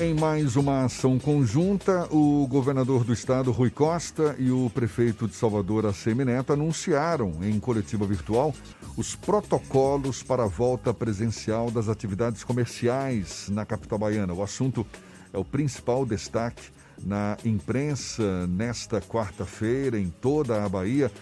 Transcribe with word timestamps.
Em 0.00 0.14
mais 0.14 0.56
uma 0.56 0.86
ação 0.86 1.18
conjunta, 1.18 2.08
o 2.10 2.46
governador 2.46 3.04
do 3.04 3.12
estado, 3.12 3.52
Rui 3.52 3.68
Costa, 3.68 4.34
e 4.38 4.50
o 4.50 4.70
prefeito 4.70 5.28
de 5.28 5.34
Salvador, 5.34 5.84
ACM 5.84 6.24
Neto, 6.24 6.54
anunciaram 6.54 7.34
em 7.42 7.60
coletiva 7.60 8.06
virtual 8.06 8.54
os 8.96 9.14
protocolos 9.14 10.22
para 10.22 10.44
a 10.44 10.46
volta 10.46 10.94
presencial 10.94 11.70
das 11.70 11.86
atividades 11.86 12.42
comerciais 12.42 13.50
na 13.50 13.66
capital 13.66 13.98
baiana. 13.98 14.32
O 14.32 14.42
assunto 14.42 14.86
é 15.34 15.36
o 15.36 15.44
principal 15.44 16.06
destaque 16.06 16.70
na 17.04 17.36
imprensa 17.44 18.46
nesta 18.46 19.02
quarta-feira 19.02 20.00
em 20.00 20.08
toda 20.08 20.64
a 20.64 20.68
Bahia. 20.70 21.12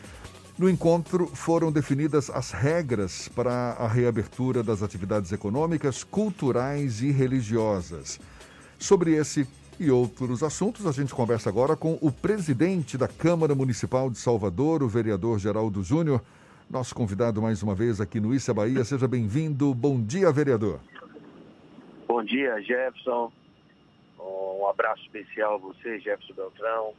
No 0.57 0.71
encontro 0.71 1.27
foram 1.27 1.73
definidas 1.73 2.31
as 2.31 2.53
regras 2.53 3.27
para 3.27 3.73
a 3.73 3.89
reabertura 3.89 4.63
das 4.63 4.85
atividades 4.85 5.33
econômicas, 5.33 6.05
culturais 6.05 7.03
e 7.03 7.11
religiosas. 7.11 8.21
Sobre 8.79 9.13
esse 9.15 9.47
e 9.81 9.91
outros 9.91 10.43
assuntos, 10.43 10.87
a 10.87 10.93
gente 10.93 11.13
conversa 11.13 11.49
agora 11.49 11.77
com 11.77 11.99
o 12.01 12.13
presidente 12.13 12.97
da 12.97 13.09
Câmara 13.09 13.55
Municipal 13.55 14.09
de 14.09 14.19
Salvador, 14.19 14.83
o 14.85 14.89
vereador 14.89 15.39
Geraldo 15.39 15.83
Júnior, 15.83 16.23
nosso 16.71 16.95
convidado 16.95 17.43
mais 17.43 17.61
uma 17.61 17.75
vez 17.75 18.01
aqui 18.01 18.21
no 18.21 18.33
Issa 18.33 18.55
Bahia. 18.55 18.85
Seja 18.85 19.09
bem-vindo. 19.09 19.75
Bom 19.75 20.01
dia, 20.01 20.31
vereador. 20.31 20.81
Bom 22.07 22.23
dia, 22.23 22.61
Jefferson. 22.63 23.33
Um 24.19 24.67
abraço 24.69 25.03
especial 25.03 25.57
a 25.57 25.59
você, 25.59 25.99
Jefferson 25.99 26.35
Beltrão. 26.35 26.95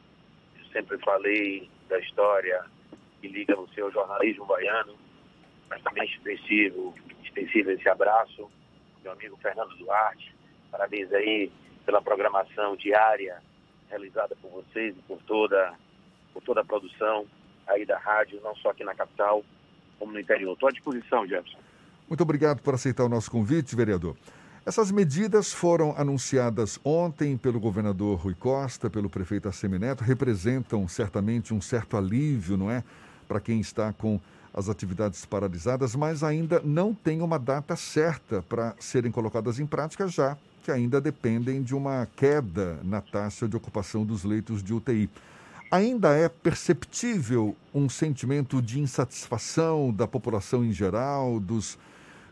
Eu 0.58 0.64
sempre 0.72 0.98
falei 0.98 1.68
da 1.88 1.98
história 1.98 2.62
que 3.22 3.28
liga 3.28 3.56
você 3.56 3.80
ao 3.80 3.90
jornalismo 3.90 4.44
baiano, 4.44 4.94
mas 5.68 5.82
também 5.82 6.04
extensivo, 6.04 6.94
extensivo 7.24 7.70
esse 7.70 7.88
abraço, 7.88 8.50
meu 9.02 9.12
amigo 9.12 9.36
Fernando 9.38 9.74
Duarte. 9.76 10.34
Parabéns 10.70 11.12
aí 11.12 11.50
pela 11.84 12.00
programação 12.02 12.76
diária 12.76 13.38
realizada 13.88 14.36
por 14.40 14.50
vocês 14.50 14.94
e 14.96 15.02
por 15.02 15.20
toda, 15.22 15.74
por 16.32 16.42
toda 16.42 16.60
a 16.60 16.64
produção 16.64 17.26
aí 17.66 17.84
da 17.84 17.98
rádio, 17.98 18.40
não 18.42 18.54
só 18.56 18.70
aqui 18.70 18.84
na 18.84 18.94
capital, 18.94 19.44
como 19.98 20.12
no 20.12 20.20
interior. 20.20 20.52
Estou 20.52 20.68
à 20.68 20.72
disposição, 20.72 21.26
Jefferson. 21.26 21.58
Muito 22.08 22.22
obrigado 22.22 22.60
por 22.62 22.74
aceitar 22.74 23.04
o 23.04 23.08
nosso 23.08 23.30
convite, 23.30 23.76
vereador. 23.76 24.16
Essas 24.64 24.90
medidas 24.90 25.52
foram 25.52 25.94
anunciadas 25.96 26.78
ontem 26.84 27.36
pelo 27.36 27.58
governador 27.58 28.18
Rui 28.18 28.34
Costa, 28.34 28.90
pelo 28.90 29.08
prefeito 29.08 29.48
Assemineto, 29.48 30.04
representam 30.04 30.86
certamente 30.86 31.54
um 31.54 31.60
certo 31.60 31.96
alívio, 31.96 32.56
não 32.56 32.70
é? 32.70 32.84
Para 33.26 33.40
quem 33.40 33.60
está 33.60 33.92
com 33.92 34.20
as 34.52 34.68
atividades 34.68 35.24
paralisadas, 35.24 35.94
mas 35.94 36.22
ainda 36.22 36.60
não 36.60 36.92
tem 36.92 37.22
uma 37.22 37.38
data 37.38 37.74
certa 37.76 38.42
para 38.42 38.74
serem 38.78 39.10
colocadas 39.10 39.58
em 39.58 39.66
prática 39.66 40.06
já 40.08 40.36
que 40.62 40.70
ainda 40.70 41.00
dependem 41.00 41.62
de 41.62 41.74
uma 41.74 42.06
queda 42.16 42.78
na 42.82 43.00
taxa 43.00 43.48
de 43.48 43.56
ocupação 43.56 44.04
dos 44.04 44.24
leitos 44.24 44.62
de 44.62 44.74
UTI. 44.74 45.08
Ainda 45.70 46.14
é 46.16 46.28
perceptível 46.28 47.56
um 47.72 47.88
sentimento 47.88 48.60
de 48.60 48.80
insatisfação 48.80 49.92
da 49.92 50.06
população 50.06 50.64
em 50.64 50.72
geral, 50.72 51.38
dos, 51.38 51.78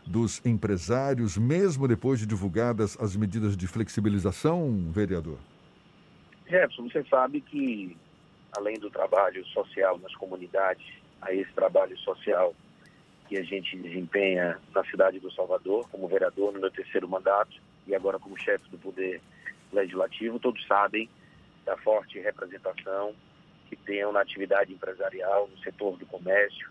dos 0.05 0.45
empresários, 0.45 1.37
mesmo 1.37 1.87
depois 1.87 2.19
de 2.19 2.25
divulgadas 2.25 2.97
as 2.99 3.15
medidas 3.15 3.55
de 3.55 3.65
flexibilização, 3.65 4.91
vereador? 4.91 5.37
Jefferson, 6.47 6.89
você 6.89 7.03
sabe 7.09 7.41
que, 7.41 7.95
além 8.57 8.77
do 8.77 8.89
trabalho 8.89 9.45
social 9.47 9.97
nas 9.99 10.13
comunidades, 10.15 10.85
a 11.21 11.33
esse 11.33 11.51
trabalho 11.53 11.97
social 11.99 12.53
que 13.29 13.37
a 13.37 13.43
gente 13.43 13.77
desempenha 13.77 14.57
na 14.73 14.83
cidade 14.85 15.19
do 15.19 15.31
Salvador, 15.31 15.87
como 15.89 16.07
vereador 16.07 16.51
no 16.51 16.59
meu 16.59 16.71
terceiro 16.71 17.07
mandato, 17.07 17.55
e 17.89 17.95
agora 17.95 18.19
como 18.19 18.37
chefe 18.37 18.69
do 18.69 18.77
Poder 18.77 19.19
Legislativo, 19.73 20.39
todos 20.39 20.65
sabem 20.67 21.09
da 21.65 21.75
forte 21.77 22.19
representação 22.19 23.13
que 23.67 23.75
tenham 23.75 24.11
na 24.11 24.21
atividade 24.21 24.73
empresarial, 24.73 25.47
no 25.47 25.57
setor 25.59 25.97
do 25.97 26.05
comércio, 26.05 26.69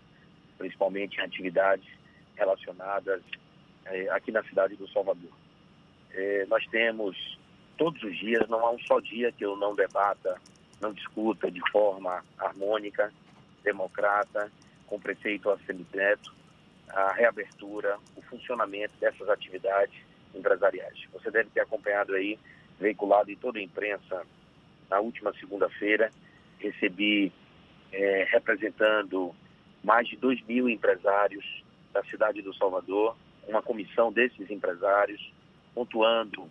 principalmente 0.57 1.17
em 1.17 1.21
atividades 1.21 1.87
relacionadas 2.35 3.21
eh, 3.85 4.09
aqui 4.09 4.31
na 4.31 4.43
cidade 4.43 4.75
do 4.75 4.87
Salvador. 4.89 5.31
Eh, 6.11 6.45
nós 6.49 6.65
temos 6.67 7.37
todos 7.77 8.01
os 8.03 8.17
dias, 8.17 8.47
não 8.49 8.65
há 8.65 8.71
um 8.71 8.79
só 8.79 8.99
dia 8.99 9.31
que 9.31 9.45
eu 9.45 9.55
não 9.55 9.75
debata, 9.75 10.39
não 10.81 10.93
discuta 10.93 11.49
de 11.51 11.61
forma 11.71 12.23
harmônica, 12.37 13.13
democrata, 13.63 14.51
com 14.87 14.99
preceito 14.99 15.49
a 15.49 15.57
semineto, 15.59 16.33
a 16.89 17.13
reabertura, 17.13 17.97
o 18.15 18.21
funcionamento 18.23 18.93
dessas 18.99 19.29
atividades 19.29 20.08
empresariais. 20.33 20.97
Você 21.13 21.31
deve 21.31 21.49
ter 21.49 21.61
acompanhado 21.61 22.13
aí, 22.13 22.37
veiculado 22.79 23.31
em 23.31 23.35
toda 23.35 23.59
a 23.59 23.61
imprensa, 23.61 24.25
na 24.89 24.99
última 24.99 25.33
segunda-feira, 25.33 26.11
recebi 26.59 27.31
é, 27.91 28.27
representando 28.31 29.33
mais 29.83 30.07
de 30.07 30.17
2 30.17 30.41
mil 30.45 30.69
empresários 30.69 31.63
da 31.93 32.03
cidade 32.05 32.41
do 32.41 32.53
Salvador, 32.53 33.15
uma 33.47 33.61
comissão 33.61 34.11
desses 34.11 34.49
empresários, 34.49 35.33
pontuando 35.73 36.49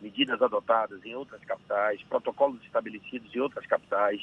medidas 0.00 0.40
adotadas 0.42 1.04
em 1.04 1.14
outras 1.14 1.42
capitais, 1.44 2.02
protocolos 2.02 2.62
estabelecidos 2.64 3.34
em 3.34 3.40
outras 3.40 3.66
capitais. 3.66 4.20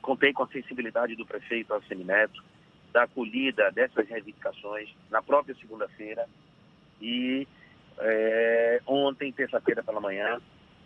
Contei 0.00 0.32
com 0.32 0.42
a 0.42 0.48
sensibilidade 0.48 1.14
do 1.14 1.26
prefeito 1.26 1.72
Alcine 1.72 2.04
Neto, 2.04 2.42
da 2.92 3.04
acolhida 3.04 3.70
dessas 3.70 4.08
reivindicações 4.08 4.88
na 5.10 5.22
própria 5.22 5.54
segunda-feira 5.54 6.28
e 7.00 7.46
é, 7.98 8.80
ontem, 8.86 9.32
terça-feira 9.32 9.82
pela 9.82 10.00
manhã, 10.00 10.40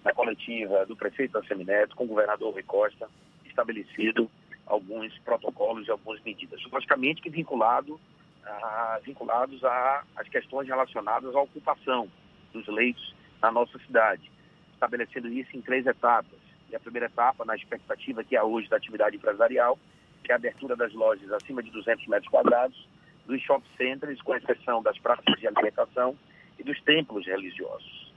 na 0.04 0.12
coletiva 0.12 0.86
do 0.86 0.96
prefeito 0.96 1.38
Assemineto 1.38 1.96
com 1.96 2.04
o 2.04 2.08
governador 2.08 2.52
Rui 2.52 2.62
Costa, 2.62 3.08
estabelecido 3.44 4.30
alguns 4.66 5.16
protocolos 5.20 5.86
e 5.86 5.90
algumas 5.90 6.20
medidas. 6.22 6.60
Logicamente 6.70 7.22
que 7.22 7.30
vinculado 7.30 8.00
a, 8.44 9.00
vinculados 9.04 9.62
às 9.64 10.28
questões 10.28 10.68
relacionadas 10.68 11.34
à 11.34 11.40
ocupação 11.40 12.08
dos 12.52 12.66
leitos 12.68 13.14
na 13.42 13.50
nossa 13.50 13.78
cidade, 13.80 14.30
estabelecendo 14.74 15.28
isso 15.28 15.56
em 15.56 15.60
três 15.60 15.86
etapas. 15.86 16.38
E 16.70 16.76
a 16.76 16.80
primeira 16.80 17.06
etapa, 17.06 17.44
na 17.44 17.54
expectativa 17.54 18.24
que 18.24 18.36
há 18.36 18.44
hoje 18.44 18.68
da 18.68 18.76
atividade 18.76 19.16
empresarial, 19.16 19.78
que 20.22 20.32
é 20.32 20.34
a 20.34 20.36
abertura 20.36 20.74
das 20.74 20.92
lojas 20.92 21.30
acima 21.32 21.62
de 21.62 21.70
200 21.70 22.06
metros 22.08 22.28
quadrados, 22.28 22.88
dos 23.26 23.40
shopping 23.42 23.68
centers, 23.76 24.20
com 24.22 24.34
exceção 24.34 24.82
das 24.82 24.98
praças 24.98 25.34
de 25.38 25.46
alimentação, 25.46 26.16
e 26.58 26.62
dos 26.62 26.80
templos 26.82 27.26
religiosos. 27.26 28.12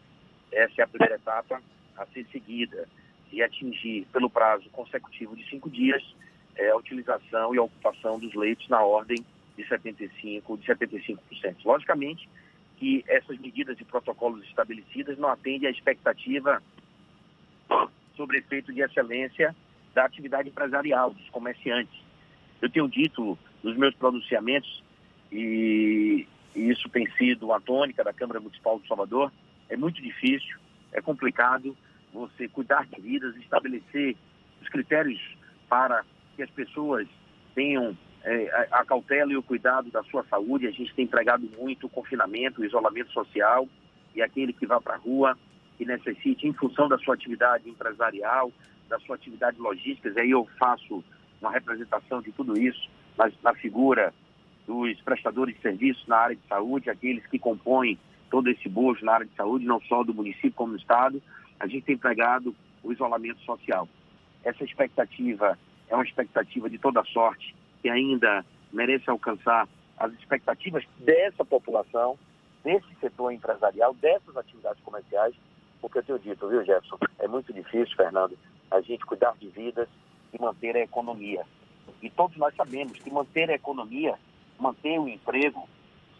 Essa 0.51 0.81
é 0.81 0.83
a 0.83 0.87
primeira 0.87 1.15
etapa 1.15 1.61
a 1.97 2.05
ser 2.07 2.25
seguida 2.31 2.87
e 3.31 3.43
atingir, 3.43 4.07
pelo 4.11 4.29
prazo 4.29 4.69
consecutivo 4.71 5.35
de 5.35 5.47
cinco 5.49 5.69
dias, 5.69 6.03
é, 6.55 6.69
a 6.69 6.75
utilização 6.75 7.53
e 7.53 7.57
a 7.57 7.63
ocupação 7.63 8.19
dos 8.19 8.33
leitos 8.33 8.67
na 8.69 8.81
ordem 8.81 9.23
de 9.55 9.63
75%. 9.63 10.57
De 10.57 10.65
75%. 10.65 11.17
Logicamente 11.63 12.27
que 12.77 13.03
essas 13.07 13.37
medidas 13.39 13.79
e 13.79 13.83
protocolos 13.83 14.43
estabelecidas 14.45 15.17
não 15.17 15.29
atendem 15.29 15.67
à 15.67 15.71
expectativa 15.71 16.63
sobre 18.15 18.37
efeito 18.37 18.73
de 18.73 18.81
excelência 18.81 19.53
da 19.93 20.05
atividade 20.05 20.49
empresarial, 20.49 21.11
dos 21.11 21.29
comerciantes. 21.29 21.93
Eu 22.61 22.69
tenho 22.69 22.87
dito 22.87 23.37
nos 23.61 23.75
meus 23.77 23.93
pronunciamentos, 23.95 24.81
e 25.31 26.27
e 26.55 26.69
isso 26.69 26.89
tem 26.89 27.09
sido 27.11 27.47
uma 27.47 27.61
tônica 27.61 28.03
da 28.03 28.13
Câmara 28.13 28.39
Municipal 28.39 28.79
de 28.79 28.87
Salvador, 28.87 29.31
é 29.69 29.77
muito 29.77 30.01
difícil, 30.01 30.57
é 30.91 31.01
complicado 31.01 31.75
você 32.13 32.47
cuidar 32.47 32.87
de 32.87 32.99
vidas, 33.01 33.35
estabelecer 33.37 34.15
os 34.61 34.67
critérios 34.69 35.19
para 35.67 36.03
que 36.35 36.43
as 36.43 36.49
pessoas 36.49 37.07
tenham 37.53 37.95
é, 38.23 38.67
a 38.71 38.83
cautela 38.83 39.31
e 39.31 39.37
o 39.37 39.43
cuidado 39.43 39.91
da 39.91 40.03
sua 40.03 40.23
saúde. 40.25 40.67
A 40.67 40.71
gente 40.71 40.93
tem 40.93 41.05
empregado 41.05 41.47
muito 41.57 41.85
o 41.85 41.89
confinamento, 41.89 42.61
o 42.61 42.65
isolamento 42.65 43.11
social 43.11 43.67
e 44.15 44.21
aquele 44.21 44.53
que 44.53 44.65
vá 44.65 44.81
para 44.81 44.95
a 44.95 44.97
rua 44.97 45.37
que 45.77 45.85
necessite, 45.85 46.45
em 46.45 46.53
função 46.53 46.89
da 46.89 46.97
sua 46.97 47.13
atividade 47.13 47.69
empresarial, 47.69 48.51
da 48.89 48.99
sua 48.99 49.15
atividade 49.15 49.57
logística, 49.59 50.11
aí 50.19 50.31
eu 50.31 50.45
faço 50.57 51.03
uma 51.39 51.51
representação 51.51 52.21
de 52.21 52.33
tudo 52.33 52.59
isso 52.59 52.89
na, 53.17 53.31
na 53.41 53.53
figura 53.53 54.13
dos 54.69 55.01
prestadores 55.01 55.55
de 55.55 55.61
serviços 55.61 56.05
na 56.07 56.17
área 56.17 56.35
de 56.35 56.47
saúde, 56.47 56.91
aqueles 56.91 57.25
que 57.25 57.39
compõem 57.39 57.97
todo 58.29 58.47
esse 58.51 58.69
bojo 58.69 59.03
na 59.03 59.13
área 59.13 59.25
de 59.25 59.35
saúde, 59.35 59.65
não 59.65 59.81
só 59.81 60.03
do 60.03 60.13
município 60.13 60.51
como 60.51 60.73
do 60.73 60.79
Estado, 60.79 61.19
a 61.59 61.65
gente 61.65 61.85
tem 61.85 61.97
pregado 61.97 62.55
o 62.83 62.93
isolamento 62.93 63.39
social. 63.41 63.89
Essa 64.43 64.63
expectativa 64.63 65.57
é 65.87 65.95
uma 65.95 66.03
expectativa 66.03 66.69
de 66.69 66.77
toda 66.77 67.03
sorte, 67.05 67.55
que 67.81 67.89
ainda 67.89 68.45
merece 68.71 69.09
alcançar 69.09 69.67
as 69.97 70.13
expectativas 70.13 70.85
dessa 70.99 71.43
população, 71.43 72.15
desse 72.63 72.93
setor 73.01 73.31
empresarial, 73.31 73.95
dessas 73.95 74.37
atividades 74.37 74.83
comerciais, 74.83 75.33
porque 75.81 75.97
eu 75.97 76.03
tenho 76.03 76.19
dito, 76.19 76.47
viu, 76.47 76.63
Jefferson, 76.63 76.99
é 77.17 77.27
muito 77.27 77.51
difícil, 77.51 77.95
Fernando, 77.95 78.37
a 78.69 78.79
gente 78.81 79.03
cuidar 79.03 79.33
de 79.39 79.47
vidas 79.49 79.89
e 80.31 80.39
manter 80.39 80.75
a 80.75 80.81
economia. 80.81 81.43
E 82.03 82.09
todos 82.11 82.37
nós 82.37 82.55
sabemos 82.55 82.99
que 82.99 83.09
manter 83.09 83.49
a 83.49 83.55
economia 83.55 84.15
manter 84.59 84.99
o 84.99 85.07
emprego, 85.07 85.67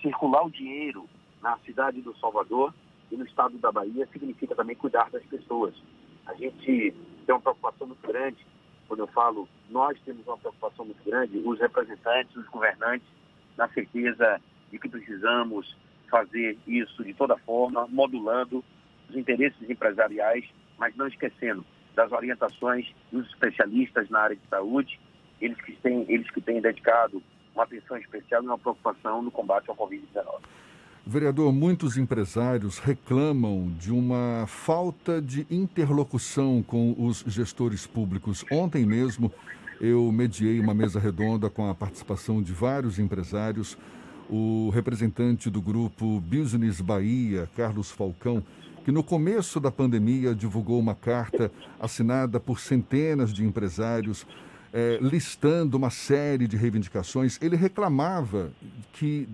circular 0.02 0.46
o 0.46 0.52
dinheiro 0.52 1.08
na 1.42 1.58
cidade 1.60 2.02
do 2.02 2.16
Salvador 2.18 2.74
e 3.12 3.18
no 3.18 3.26
estado 3.26 3.58
da 3.58 3.72
Bahia 3.72 4.08
significa 4.12 4.56
também 4.56 4.76
cuidar 4.76 5.10
das 5.10 5.24
pessoas. 5.24 5.74
A 6.26 6.34
gente 6.34 6.94
tem 7.26 7.36
uma 7.36 7.42
preocupação 7.42 7.88
muito 7.88 8.06
grande, 8.08 8.46
quando 8.88 9.02
eu 9.02 9.08
falo 9.08 9.48
nós 9.70 10.00
temos 10.04 10.26
uma 10.26 10.38
preocupação 10.38 10.86
muito 10.86 11.04
grande, 11.04 11.38
os 11.46 11.60
representantes, 11.60 12.36
os 12.36 12.48
governantes, 12.48 13.08
na 13.58 13.68
certeza 13.70 14.42
de 14.72 14.80
que 14.80 14.90
precisamos 14.90 15.76
fazer 16.10 16.58
isso 16.66 17.04
de 17.04 17.14
toda 17.14 17.38
forma, 17.38 17.88
modulando 17.88 18.64
os 19.10 19.16
interesses 19.16 19.70
empresariais, 19.70 20.46
mas 20.78 20.96
não 20.96 21.08
esquecendo 21.08 21.64
das 21.96 22.12
orientações 22.12 22.88
dos 23.12 23.28
especialistas 23.28 24.10
na 24.10 24.22
área 24.22 24.36
de 24.36 24.48
saúde, 24.48 25.00
eles 25.42 25.60
que 25.62 25.74
têm, 25.74 26.06
eles 26.08 26.30
que 26.32 26.42
têm 26.42 26.62
dedicado 26.62 27.22
uma 27.54 27.64
atenção 27.64 27.98
especial 27.98 28.44
e 28.44 28.46
uma 28.46 28.58
preocupação 28.58 29.22
no 29.22 29.32
combate 29.32 29.70
ao 29.70 29.76
Covid-19. 29.76 30.42
Vereador, 31.06 31.52
muitos 31.52 31.98
empresários 31.98 32.78
reclamam 32.78 33.74
de 33.80 33.92
uma 33.92 34.46
falta 34.48 35.22
de 35.22 35.48
interlocução 35.50 36.62
com 36.62 36.96
os 37.00 37.24
gestores 37.26 37.88
públicos. 37.88 38.46
Ontem 38.52 38.86
mesmo 38.86 39.32
eu 39.82 40.12
mediei 40.12 40.60
uma 40.60 40.74
mesa 40.74 41.00
redonda 41.00 41.50
com 41.50 41.70
a 41.70 41.74
participação 41.74 42.44
de 42.44 42.54
vários 42.54 43.00
empresários. 43.00 43.78
O 44.30 44.70
representante 44.72 45.50
do 45.50 45.62
grupo 45.62 46.20
Business 46.20 46.80
Bahia, 46.80 47.50
Carlos 47.56 47.90
Falcão, 47.90 48.44
que 48.86 48.92
no 48.92 49.04
começo 49.04 49.60
da 49.60 49.72
pandemia 49.72 50.36
divulgou 50.36 50.80
uma 50.80 50.94
carta 50.94 51.52
assinada 51.80 52.40
por 52.40 52.60
centenas 52.60 53.34
de 53.34 53.44
empresários 53.44 54.28
é, 54.74 55.00
listando 55.02 55.78
uma 55.78 55.90
série 55.90 56.48
de 56.48 56.56
reivindicações, 56.56 57.38
ele 57.42 57.56
reclamava 57.56 58.52
que, 58.94 59.28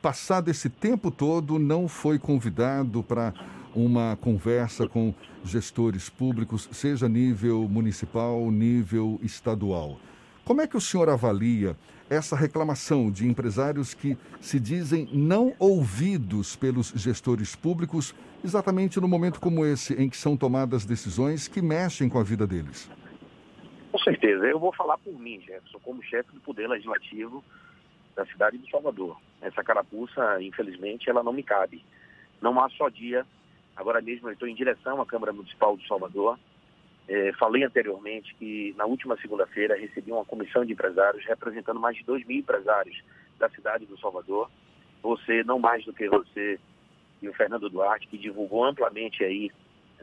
passado 0.00 0.48
esse 0.48 0.68
tempo 0.68 1.10
todo, 1.10 1.58
não 1.58 1.88
foi 1.88 2.18
convidado 2.18 3.02
para 3.02 3.32
uma 3.74 4.16
conversa 4.20 4.88
com 4.88 5.14
gestores 5.44 6.08
públicos, 6.08 6.68
seja 6.72 7.08
nível 7.08 7.68
municipal, 7.68 8.50
nível 8.50 9.20
estadual. 9.22 9.98
Como 10.44 10.60
é 10.60 10.66
que 10.66 10.76
o 10.76 10.80
senhor 10.80 11.08
avalia 11.08 11.76
essa 12.08 12.36
reclamação 12.36 13.10
de 13.10 13.26
empresários 13.26 13.92
que 13.92 14.16
se 14.40 14.60
dizem 14.60 15.08
não 15.12 15.52
ouvidos 15.58 16.54
pelos 16.54 16.92
gestores 16.94 17.56
públicos, 17.56 18.14
exatamente 18.44 19.00
no 19.00 19.08
momento 19.08 19.40
como 19.40 19.66
esse, 19.66 19.94
em 19.94 20.08
que 20.08 20.16
são 20.16 20.36
tomadas 20.36 20.84
decisões 20.84 21.48
que 21.48 21.60
mexem 21.60 22.08
com 22.08 22.18
a 22.18 22.22
vida 22.22 22.46
deles? 22.46 22.88
Com 23.96 24.02
certeza. 24.02 24.46
Eu 24.46 24.58
vou 24.58 24.74
falar 24.74 24.98
por 24.98 25.18
mim, 25.18 25.40
Jefferson, 25.40 25.78
como 25.82 26.02
chefe 26.02 26.30
do 26.30 26.40
Poder 26.40 26.68
Legislativo 26.68 27.42
da 28.14 28.26
cidade 28.26 28.58
de 28.58 28.70
Salvador. 28.70 29.18
Essa 29.40 29.64
carapuça, 29.64 30.36
infelizmente, 30.42 31.08
ela 31.08 31.22
não 31.22 31.32
me 31.32 31.42
cabe. 31.42 31.82
Não 32.38 32.60
há 32.60 32.68
só 32.68 32.90
dia. 32.90 33.24
Agora 33.74 34.02
mesmo 34.02 34.28
eu 34.28 34.34
estou 34.34 34.46
em 34.46 34.54
direção 34.54 35.00
à 35.00 35.06
Câmara 35.06 35.32
Municipal 35.32 35.78
de 35.78 35.88
Salvador. 35.88 36.38
É, 37.08 37.32
falei 37.38 37.64
anteriormente 37.64 38.34
que 38.34 38.74
na 38.76 38.84
última 38.84 39.16
segunda-feira 39.16 39.80
recebi 39.80 40.12
uma 40.12 40.26
comissão 40.26 40.62
de 40.62 40.74
empresários 40.74 41.24
representando 41.24 41.80
mais 41.80 41.96
de 41.96 42.04
2 42.04 42.26
mil 42.26 42.40
empresários 42.40 43.02
da 43.38 43.48
cidade 43.48 43.86
do 43.86 43.98
Salvador. 43.98 44.50
Você, 45.02 45.42
não 45.42 45.58
mais 45.58 45.86
do 45.86 45.94
que 45.94 46.06
você 46.06 46.60
e 47.22 47.28
o 47.30 47.32
Fernando 47.32 47.70
Duarte, 47.70 48.08
que 48.08 48.18
divulgou 48.18 48.62
amplamente 48.62 49.24
aí 49.24 49.50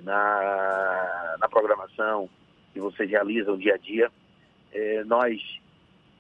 na, 0.02 1.36
na 1.40 1.48
programação 1.48 2.28
que 2.74 2.80
vocês 2.80 3.10
realizam 3.10 3.58
dia 3.58 3.76
a 3.76 3.78
dia. 3.78 4.12
É, 4.74 5.04
nós 5.04 5.40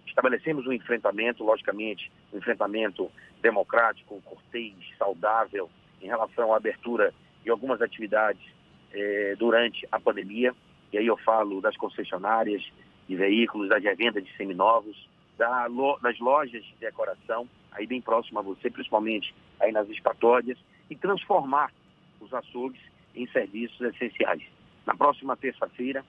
estabelecemos 0.05 0.67
um 0.67 0.71
enfrentamento, 0.71 1.43
logicamente, 1.43 2.11
um 2.31 2.37
enfrentamento 2.37 3.11
democrático, 3.41 4.21
cortês, 4.21 4.73
saudável, 4.97 5.69
em 6.01 6.05
relação 6.05 6.53
à 6.53 6.57
abertura 6.57 7.13
de 7.43 7.49
algumas 7.49 7.81
atividades 7.81 8.41
é, 8.93 9.35
durante 9.37 9.87
a 9.91 9.99
pandemia. 9.99 10.53
E 10.91 10.97
aí 10.97 11.07
eu 11.07 11.17
falo 11.17 11.59
das 11.59 11.75
concessionárias 11.75 12.63
de 13.07 13.15
veículos, 13.15 13.69
das 13.69 13.83
revendas 13.83 14.23
de 14.23 14.31
seminovos, 14.37 15.09
da, 15.37 15.67
das 16.01 16.19
lojas 16.19 16.63
de 16.63 16.75
decoração, 16.79 17.47
aí 17.71 17.87
bem 17.87 17.99
próximo 17.99 18.39
a 18.39 18.41
você, 18.43 18.69
principalmente 18.69 19.33
aí 19.59 19.71
nas 19.71 19.89
espatódias, 19.89 20.57
e 20.89 20.95
transformar 20.95 21.71
os 22.21 22.33
açougues 22.33 22.81
em 23.15 23.27
serviços 23.27 23.81
essenciais. 23.81 24.43
Na 24.85 24.95
próxima 24.95 25.35
terça-feira, 25.35 26.05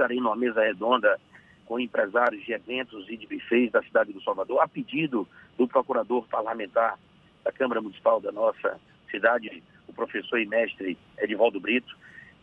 estarei 0.00 0.18
numa 0.18 0.34
mesa 0.34 0.62
redonda 0.62 1.20
com 1.66 1.78
empresários 1.78 2.42
de 2.44 2.52
eventos 2.52 3.06
e 3.08 3.16
de 3.16 3.26
bufês 3.26 3.70
da 3.70 3.82
cidade 3.82 4.12
do 4.12 4.22
Salvador, 4.22 4.60
a 4.60 4.66
pedido 4.66 5.28
do 5.58 5.68
procurador 5.68 6.26
parlamentar 6.26 6.98
da 7.44 7.52
Câmara 7.52 7.82
Municipal 7.82 8.20
da 8.20 8.32
nossa 8.32 8.80
cidade, 9.10 9.62
o 9.86 9.92
professor 9.92 10.40
e 10.40 10.46
mestre 10.46 10.98
Edivaldo 11.18 11.60
Brito. 11.60 11.94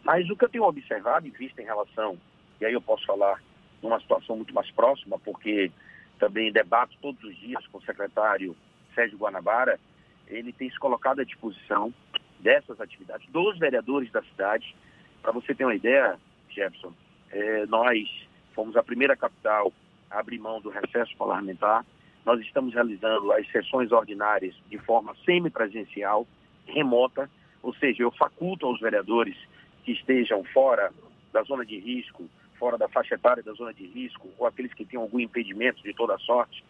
Mas 0.04 0.30
o 0.30 0.36
que 0.36 0.46
eu 0.46 0.50
tenho 0.50 0.64
observado 0.64 1.28
e 1.28 1.32
visto 1.32 1.60
em 1.60 1.66
relação, 1.66 2.18
e 2.62 2.66
aí 2.66 2.74
eu 2.74 2.82
posso 2.82 3.06
falar 3.06 3.42
numa 3.82 4.00
situação 4.00 4.38
muito 4.38 4.54
mais 4.54 4.70
próxima, 4.72 5.20
porque 5.20 5.72
também 6.20 6.52
debato 6.52 6.96
todos 7.02 7.22
os 7.24 7.36
dias 7.38 7.66
com 7.68 7.80
o 7.80 7.84
secretário 7.84 8.56
Sérgio 8.96 9.18
Guanabara, 9.18 9.80
ele 10.28 10.54
tem 10.54 10.70
se 10.70 10.80
colocado 10.80 11.20
à 11.20 11.24
disposição 11.24 11.94
dessas 12.40 12.80
atividades, 12.80 13.28
dos 13.30 13.58
vereadores 13.58 14.12
da 14.12 14.22
cidade. 14.24 14.76
Para 15.22 15.32
você 15.32 15.54
ter 15.54 15.66
uma 15.66 15.76
ideia, 15.76 16.18
Jefferson, 16.50 16.94
é, 17.32 17.66
nós 17.66 18.08
fomos 18.54 18.76
a 18.76 18.84
primeira 18.84 19.16
capital 19.16 19.72
a 20.10 20.20
abrir 20.20 20.40
mão 20.40 20.62
do 20.62 20.70
recesso 20.70 21.16
parlamentar. 21.18 21.86
Nós 22.26 22.40
estamos 22.42 22.74
realizando 22.74 23.32
as 23.32 23.50
sessões 23.52 23.92
ordinárias 23.92 24.56
de 24.70 24.78
forma 24.80 25.16
semipresencial, 25.26 26.28
remota, 26.66 27.30
ou 27.62 27.74
seja, 27.76 28.04
eu 28.04 28.12
faculto 28.12 28.66
aos 28.66 28.80
vereadores 28.80 29.36
que 29.84 29.92
estejam 29.92 30.44
fora 30.46 30.92
da 31.32 31.44
zona 31.44 31.66
de 31.66 31.78
risco, 31.78 32.30
fora 32.58 32.78
da 32.78 32.90
faixa 32.90 33.16
etária 33.16 33.44
da 33.44 33.54
zona 33.54 33.74
de 33.74 33.86
risco, 33.86 34.28
ou 34.38 34.46
aqueles 34.46 34.74
que 34.74 34.86
tenham 34.86 35.04
algum 35.04 35.20
impedimento 35.20 35.82
de 35.84 35.94
toda 35.94 36.18
sorte, 36.18 36.64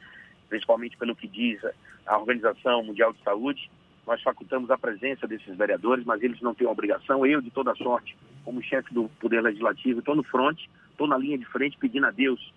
principalmente 0.50 0.98
pelo 0.98 1.16
que 1.16 1.28
diz 1.28 1.60
a 2.06 2.18
Organização 2.18 2.84
Mundial 2.84 3.14
de 3.14 3.24
Saúde, 3.24 3.70
nós 4.08 4.22
facultamos 4.24 4.72
a 4.72 4.78
presença 4.78 5.28
desses 5.28 5.54
vereadores, 5.58 6.06
mas 6.06 6.24
eles 6.24 6.40
não 6.40 6.56
têm 6.56 6.66
obrigação. 6.66 7.26
Eu, 7.26 7.42
de 7.42 7.52
toda 7.52 7.76
sorte, 7.76 8.18
como 8.46 8.64
chefe 8.64 8.94
do 8.94 9.10
Poder 9.20 9.42
Legislativo, 9.42 10.00
estou 10.00 10.16
no 10.16 10.24
front, 10.24 10.58
estou 10.90 11.06
na 11.06 11.18
linha 11.18 11.38
de 11.38 11.44
frente 11.44 11.78
pedindo 11.78 12.08
a 12.08 12.12
Deus, 12.12 12.54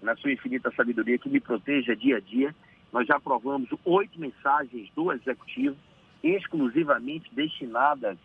na 0.00 0.14
sua 0.14 0.32
infinita 0.32 0.70
sabedoria, 0.70 1.18
que 1.18 1.28
me 1.28 1.40
proteja 1.40 1.96
dia 1.96 2.18
a 2.18 2.20
dia. 2.20 2.54
Nós 2.92 3.08
já 3.08 3.16
aprovamos 3.16 3.68
oito 3.84 4.20
mensagens 4.20 4.88
do 4.94 5.10
Executivo, 5.10 5.76
exclusivamente 6.22 7.28
destinadas 7.34 8.16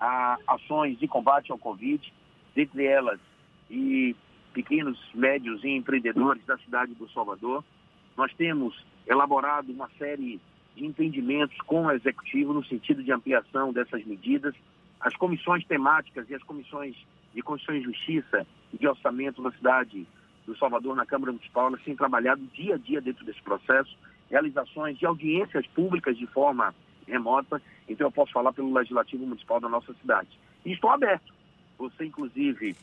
a 0.00 0.38
ações 0.48 0.98
de 0.98 1.06
combate 1.06 1.52
ao 1.52 1.58
Covid, 1.58 2.12
dentre 2.54 2.86
elas 2.86 3.20
e 3.70 4.16
pequenos, 4.54 4.98
médios 5.14 5.62
e 5.62 5.68
empreendedores 5.68 6.42
da 6.46 6.56
cidade 6.56 6.94
do 6.94 7.10
Salvador. 7.10 7.62
Nós 8.16 8.32
temos 8.32 8.74
elaborado 9.06 9.70
uma 9.70 9.90
série 9.98 10.40
de 10.76 10.84
entendimentos 10.84 11.56
com 11.62 11.86
o 11.86 11.90
Executivo 11.90 12.52
no 12.52 12.64
sentido 12.64 13.02
de 13.02 13.10
ampliação 13.10 13.72
dessas 13.72 14.04
medidas. 14.04 14.54
As 15.00 15.16
comissões 15.16 15.64
temáticas 15.66 16.28
e 16.28 16.34
as 16.34 16.42
comissões 16.42 16.94
de 17.34 17.42
Constituição 17.42 17.80
e 17.80 17.84
Justiça 17.84 18.46
e 18.72 18.78
de 18.78 18.86
Orçamento 18.86 19.42
na 19.42 19.50
cidade 19.52 20.06
do 20.46 20.56
Salvador, 20.56 20.94
na 20.94 21.06
Câmara 21.06 21.32
Municipal, 21.32 21.68
elas 21.68 21.82
têm 21.82 21.96
trabalhado 21.96 22.42
dia 22.54 22.74
a 22.74 22.78
dia 22.78 23.00
dentro 23.00 23.24
desse 23.24 23.42
processo, 23.42 23.96
realizações 24.30 24.96
de 24.98 25.04
audiências 25.04 25.66
públicas 25.68 26.16
de 26.16 26.26
forma 26.26 26.74
remota, 27.06 27.60
então 27.88 28.06
eu 28.06 28.12
posso 28.12 28.32
falar 28.32 28.52
pelo 28.52 28.72
Legislativo 28.72 29.26
Municipal 29.26 29.60
da 29.60 29.68
nossa 29.68 29.92
cidade. 29.94 30.28
E 30.64 30.72
estou 30.72 30.90
aberto. 30.90 31.34
Você, 31.78 32.04
inclusive, 32.04 32.76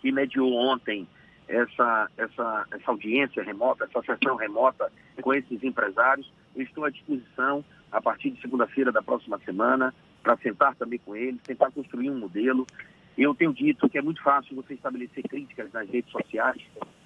que 0.00 0.10
mediou 0.10 0.52
ontem 0.54 1.06
essa, 1.48 2.10
essa, 2.16 2.66
essa 2.70 2.90
audiência 2.90 3.42
remota, 3.42 3.84
essa 3.84 4.02
sessão 4.02 4.36
remota 4.36 4.90
com 5.20 5.34
esses 5.34 5.62
empresários, 5.62 6.30
eu 6.54 6.62
estou 6.62 6.84
à 6.84 6.90
disposição 6.90 7.64
a 7.90 8.00
partir 8.00 8.30
de 8.30 8.40
segunda-feira 8.40 8.92
da 8.92 9.02
próxima 9.02 9.38
semana 9.40 9.94
para 10.22 10.36
sentar 10.38 10.74
também 10.76 10.98
com 10.98 11.16
eles, 11.16 11.40
tentar 11.42 11.70
construir 11.70 12.10
um 12.10 12.18
modelo. 12.18 12.66
Eu 13.16 13.34
tenho 13.34 13.52
dito 13.52 13.88
que 13.88 13.98
é 13.98 14.02
muito 14.02 14.22
fácil 14.22 14.54
você 14.56 14.74
estabelecer 14.74 15.24
críticas 15.24 15.72
nas 15.72 15.88
redes 15.88 16.10
sociais, 16.10 16.60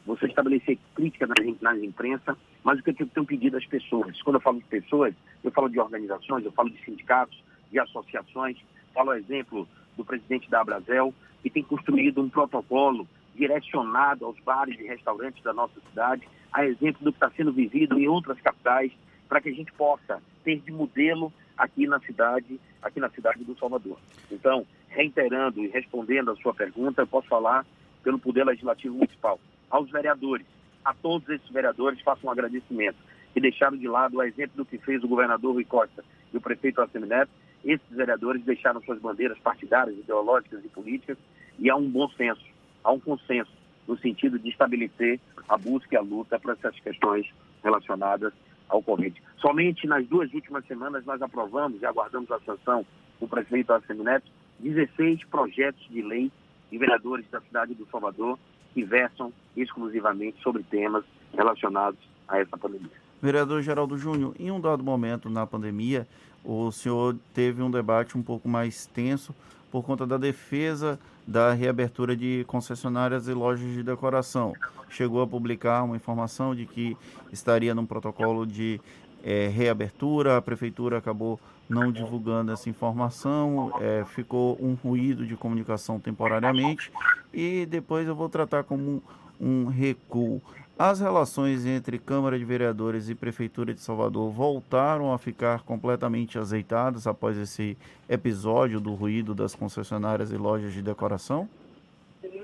você 0.06 0.26
estabelecer 0.26 0.78
críticas 0.94 1.28
nas, 1.28 1.60
nas 1.60 1.82
imprensa, 1.82 2.36
mas 2.62 2.78
o 2.78 2.82
que 2.82 2.90
eu 2.90 3.06
tenho 3.06 3.26
pedido 3.26 3.56
às 3.56 3.66
pessoas, 3.66 4.20
quando 4.22 4.36
eu 4.36 4.40
falo 4.40 4.58
de 4.58 4.64
pessoas, 4.64 5.14
eu 5.42 5.50
falo 5.50 5.68
de 5.68 5.80
organizações, 5.80 6.44
eu 6.44 6.52
falo 6.52 6.70
de 6.70 6.84
sindicatos, 6.84 7.42
de 7.70 7.78
associações, 7.78 8.56
falo 8.92 9.10
o 9.10 9.14
exemplo 9.14 9.68
do 9.96 10.04
presidente 10.04 10.50
da 10.50 10.60
Abrazel, 10.60 11.14
que 11.42 11.50
tem 11.50 11.62
construído 11.62 12.20
um 12.20 12.28
protocolo 12.28 13.08
direcionado 13.34 14.24
aos 14.24 14.38
bares 14.40 14.78
e 14.78 14.84
restaurantes 14.84 15.42
da 15.42 15.52
nossa 15.52 15.80
cidade, 15.88 16.28
a 16.52 16.64
exemplo 16.64 17.02
do 17.02 17.12
que 17.12 17.16
está 17.16 17.30
sendo 17.30 17.52
vivido 17.52 17.98
em 17.98 18.06
outras 18.06 18.40
capitais, 18.40 18.92
para 19.34 19.40
que 19.40 19.48
a 19.48 19.52
gente 19.52 19.72
possa 19.72 20.22
ter 20.44 20.60
de 20.60 20.70
modelo 20.70 21.32
aqui 21.58 21.88
na 21.88 21.98
cidade, 21.98 22.60
aqui 22.80 23.00
na 23.00 23.10
cidade 23.10 23.42
do 23.42 23.58
Salvador. 23.58 23.98
Então, 24.30 24.64
reiterando 24.86 25.60
e 25.60 25.66
respondendo 25.66 26.30
a 26.30 26.36
sua 26.36 26.54
pergunta, 26.54 27.02
eu 27.02 27.06
posso 27.08 27.26
falar 27.26 27.66
pelo 28.04 28.16
Poder 28.16 28.44
Legislativo 28.44 28.94
Municipal. 28.94 29.40
Aos 29.68 29.90
vereadores, 29.90 30.46
a 30.84 30.94
todos 30.94 31.28
esses 31.28 31.48
vereadores, 31.50 32.00
faço 32.02 32.24
um 32.24 32.30
agradecimento, 32.30 32.96
que 33.32 33.40
deixaram 33.40 33.76
de 33.76 33.88
lado 33.88 34.18
o 34.18 34.22
exemplo 34.22 34.58
do 34.58 34.64
que 34.64 34.78
fez 34.78 35.02
o 35.02 35.08
governador 35.08 35.54
Rui 35.54 35.64
Costa 35.64 36.04
e 36.32 36.36
o 36.36 36.40
prefeito 36.40 36.80
Assemineto, 36.80 37.32
esses 37.64 37.90
vereadores 37.90 38.44
deixaram 38.44 38.80
suas 38.82 39.00
bandeiras 39.00 39.38
partidárias, 39.40 39.98
ideológicas 39.98 40.64
e 40.64 40.68
políticas 40.68 41.18
e 41.58 41.68
há 41.68 41.74
um 41.74 41.90
bom 41.90 42.08
senso, 42.10 42.44
há 42.84 42.92
um 42.92 43.00
consenso 43.00 43.50
no 43.88 43.98
sentido 43.98 44.38
de 44.38 44.50
estabelecer 44.50 45.18
a 45.48 45.58
busca 45.58 45.96
e 45.96 45.98
a 45.98 46.02
luta 46.02 46.38
para 46.38 46.52
essas 46.52 46.78
questões 46.78 47.26
relacionadas 47.64 48.32
ao 48.68 48.82
Covid. 48.82 49.20
Somente 49.38 49.86
nas 49.86 50.06
duas 50.06 50.32
últimas 50.32 50.66
semanas 50.66 51.04
nós 51.04 51.20
aprovamos 51.20 51.80
e 51.80 51.86
aguardamos 51.86 52.30
a 52.30 52.40
sanção 52.40 52.84
do 53.20 53.28
prefeito 53.28 53.72
Assemineto 53.72 54.30
16 54.60 55.24
projetos 55.24 55.86
de 55.90 56.02
lei 56.02 56.30
de 56.70 56.78
vereadores 56.78 57.26
da 57.30 57.40
cidade 57.40 57.74
do 57.74 57.86
Salvador 57.90 58.38
que 58.72 58.82
versam 58.82 59.32
exclusivamente 59.56 60.42
sobre 60.42 60.62
temas 60.64 61.04
relacionados 61.32 61.98
a 62.26 62.38
essa 62.38 62.56
pandemia. 62.56 62.90
Vereador 63.22 63.62
Geraldo 63.62 63.96
Júnior, 63.96 64.34
em 64.38 64.50
um 64.50 64.60
dado 64.60 64.82
momento 64.82 65.30
na 65.30 65.46
pandemia, 65.46 66.06
o 66.44 66.70
senhor 66.70 67.16
teve 67.32 67.62
um 67.62 67.70
debate 67.70 68.18
um 68.18 68.22
pouco 68.22 68.48
mais 68.48 68.86
tenso 68.86 69.34
por 69.70 69.84
conta 69.84 70.06
da 70.06 70.16
defesa 70.16 70.98
da 71.26 71.52
reabertura 71.52 72.16
de 72.16 72.44
concessionárias 72.46 73.28
e 73.28 73.32
lojas 73.32 73.72
de 73.72 73.82
decoração. 73.82 74.52
Chegou 74.88 75.22
a 75.22 75.26
publicar 75.26 75.82
uma 75.82 75.96
informação 75.96 76.54
de 76.54 76.66
que 76.66 76.96
estaria 77.32 77.74
num 77.74 77.86
protocolo 77.86 78.46
de 78.46 78.80
é, 79.22 79.48
reabertura, 79.48 80.36
a 80.36 80.42
prefeitura 80.42 80.98
acabou 80.98 81.40
não 81.68 81.90
divulgando 81.90 82.52
essa 82.52 82.68
informação, 82.68 83.72
é, 83.80 84.04
ficou 84.04 84.58
um 84.60 84.74
ruído 84.74 85.26
de 85.26 85.34
comunicação 85.34 85.98
temporariamente 85.98 86.92
e 87.32 87.64
depois 87.64 88.06
eu 88.06 88.14
vou 88.14 88.28
tratar 88.28 88.64
como 88.64 89.02
um, 89.40 89.66
recuo. 89.66 90.40
As 90.76 91.00
relações 91.00 91.64
entre 91.64 91.98
Câmara 91.98 92.36
de 92.36 92.44
Vereadores 92.44 93.08
e 93.08 93.14
Prefeitura 93.14 93.72
de 93.72 93.80
Salvador 93.80 94.30
voltaram 94.32 95.12
a 95.12 95.18
ficar 95.18 95.62
completamente 95.62 96.36
azeitadas 96.36 97.06
após 97.06 97.36
esse 97.38 97.78
episódio 98.08 98.80
do 98.80 98.92
ruído 98.92 99.34
das 99.34 99.54
concessionárias 99.54 100.32
e 100.32 100.36
lojas 100.36 100.72
de 100.72 100.82
decoração? 100.82 101.48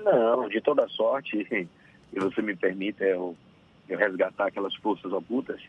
Não, 0.03 0.47
de 0.47 0.61
toda 0.61 0.87
sorte, 0.87 1.45
e 2.13 2.19
você 2.19 2.41
me 2.41 2.55
permite 2.55 3.03
eu, 3.03 3.35
eu 3.89 3.97
resgatar 3.97 4.47
aquelas 4.47 4.75
forças 4.75 5.11
ocultas, 5.11 5.61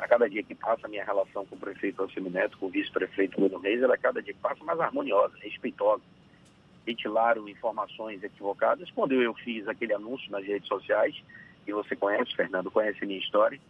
a 0.00 0.08
cada 0.08 0.28
dia 0.28 0.42
que 0.42 0.54
passa, 0.54 0.86
a 0.86 0.88
minha 0.88 1.04
relação 1.04 1.44
com 1.44 1.54
o 1.54 1.58
prefeito 1.58 2.02
Alcime 2.02 2.30
Neto, 2.30 2.56
com 2.58 2.66
o 2.66 2.70
vice-prefeito 2.70 3.38
Bruno 3.38 3.58
Reis, 3.58 3.82
ela 3.82 3.94
a 3.94 3.98
cada 3.98 4.22
dia 4.22 4.32
que 4.32 4.40
passa 4.40 4.64
mais 4.64 4.80
harmoniosa, 4.80 5.34
respeitosa. 5.40 6.02
Ventilaram 6.84 7.48
informações 7.48 8.22
equivocadas. 8.22 8.90
Quando 8.90 9.12
eu 9.12 9.34
fiz 9.34 9.68
aquele 9.68 9.94
anúncio 9.94 10.30
nas 10.30 10.44
redes 10.44 10.66
sociais, 10.66 11.14
e 11.66 11.72
você 11.72 11.94
conhece, 11.94 12.34
Fernando, 12.34 12.70
conhece 12.70 13.02
a 13.02 13.06
minha 13.06 13.18
história, 13.18 13.60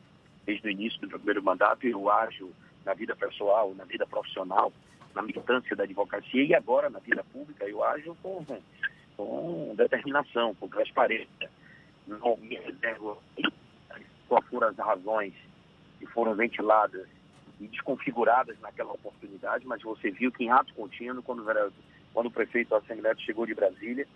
desde 0.46 0.66
o 0.66 0.70
início 0.70 1.00
do 1.00 1.08
meu 1.08 1.18
primeiro 1.18 1.42
mandato, 1.42 1.86
eu 1.86 2.10
ajo 2.10 2.50
na 2.84 2.94
vida 2.94 3.14
pessoal, 3.14 3.74
na 3.74 3.84
vida 3.84 4.06
profissional, 4.06 4.72
na 5.14 5.22
militância 5.22 5.76
da 5.76 5.84
advocacia 5.84 6.44
e 6.44 6.54
agora 6.54 6.88
na 6.88 6.98
vida 6.98 7.24
pública 7.24 7.64
eu 7.64 7.82
ajo 7.84 8.16
com, 8.22 8.44
com 9.16 9.74
determinação, 9.76 10.54
com 10.54 10.68
transparência. 10.68 11.50
Não 12.06 12.36
me 12.38 12.56
reservo 12.56 13.20
quais 14.28 14.46
foram 14.46 14.68
as 14.68 14.76
razões 14.76 15.34
que 15.98 16.06
foram 16.06 16.34
ventiladas 16.34 17.06
e 17.60 17.66
desconfiguradas 17.66 18.58
naquela 18.60 18.92
oportunidade, 18.92 19.66
mas 19.66 19.82
você 19.82 20.10
viu 20.10 20.32
que 20.32 20.44
em 20.44 20.50
ato 20.50 20.72
contínuo, 20.74 21.22
quando 21.22 21.40
o, 21.40 21.72
quando 22.12 22.26
o 22.26 22.30
prefeito 22.30 22.74
Assembleia 22.74 23.16
chegou 23.18 23.46
de 23.46 23.54
Brasília, 23.54 24.06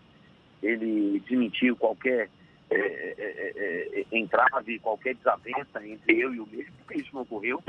ele 0.63 1.21
desmentiu 1.21 1.77
qualquer 1.77 2.29
é, 2.71 2.77
é, 2.77 3.15
é, 3.19 4.01
é, 4.01 4.19
entrave, 4.19 4.79
qualquer 4.79 5.15
desavença 5.15 5.87
entre 5.87 6.19
eu 6.19 6.35
e 6.35 6.41
o 6.41 6.47
mesmo, 6.47 6.73
porque 6.79 7.01
isso 7.01 7.15
não 7.15 7.23
ocorreu. 7.23 7.63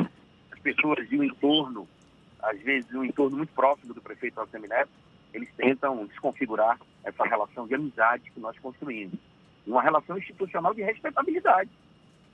As 0.52 0.60
pessoas 0.60 1.08
de 1.10 1.20
um 1.20 1.24
entorno, 1.24 1.88
às 2.42 2.60
vezes 2.62 2.92
um 2.94 3.04
entorno 3.04 3.38
muito 3.38 3.54
próximo 3.54 3.94
do 3.94 4.02
prefeito 4.02 4.40
Assembleia, 4.40 4.88
eles 5.34 5.50
tentam 5.58 6.06
desconfigurar 6.06 6.80
essa 7.04 7.24
relação 7.26 7.68
de 7.68 7.76
amizade 7.76 8.32
que 8.32 8.40
nós 8.40 8.58
construímos. 8.60 9.20
Uma 9.68 9.82
relação 9.82 10.18
institucional 10.18 10.74
de 10.74 10.82
respeitabilidade. 10.82 11.70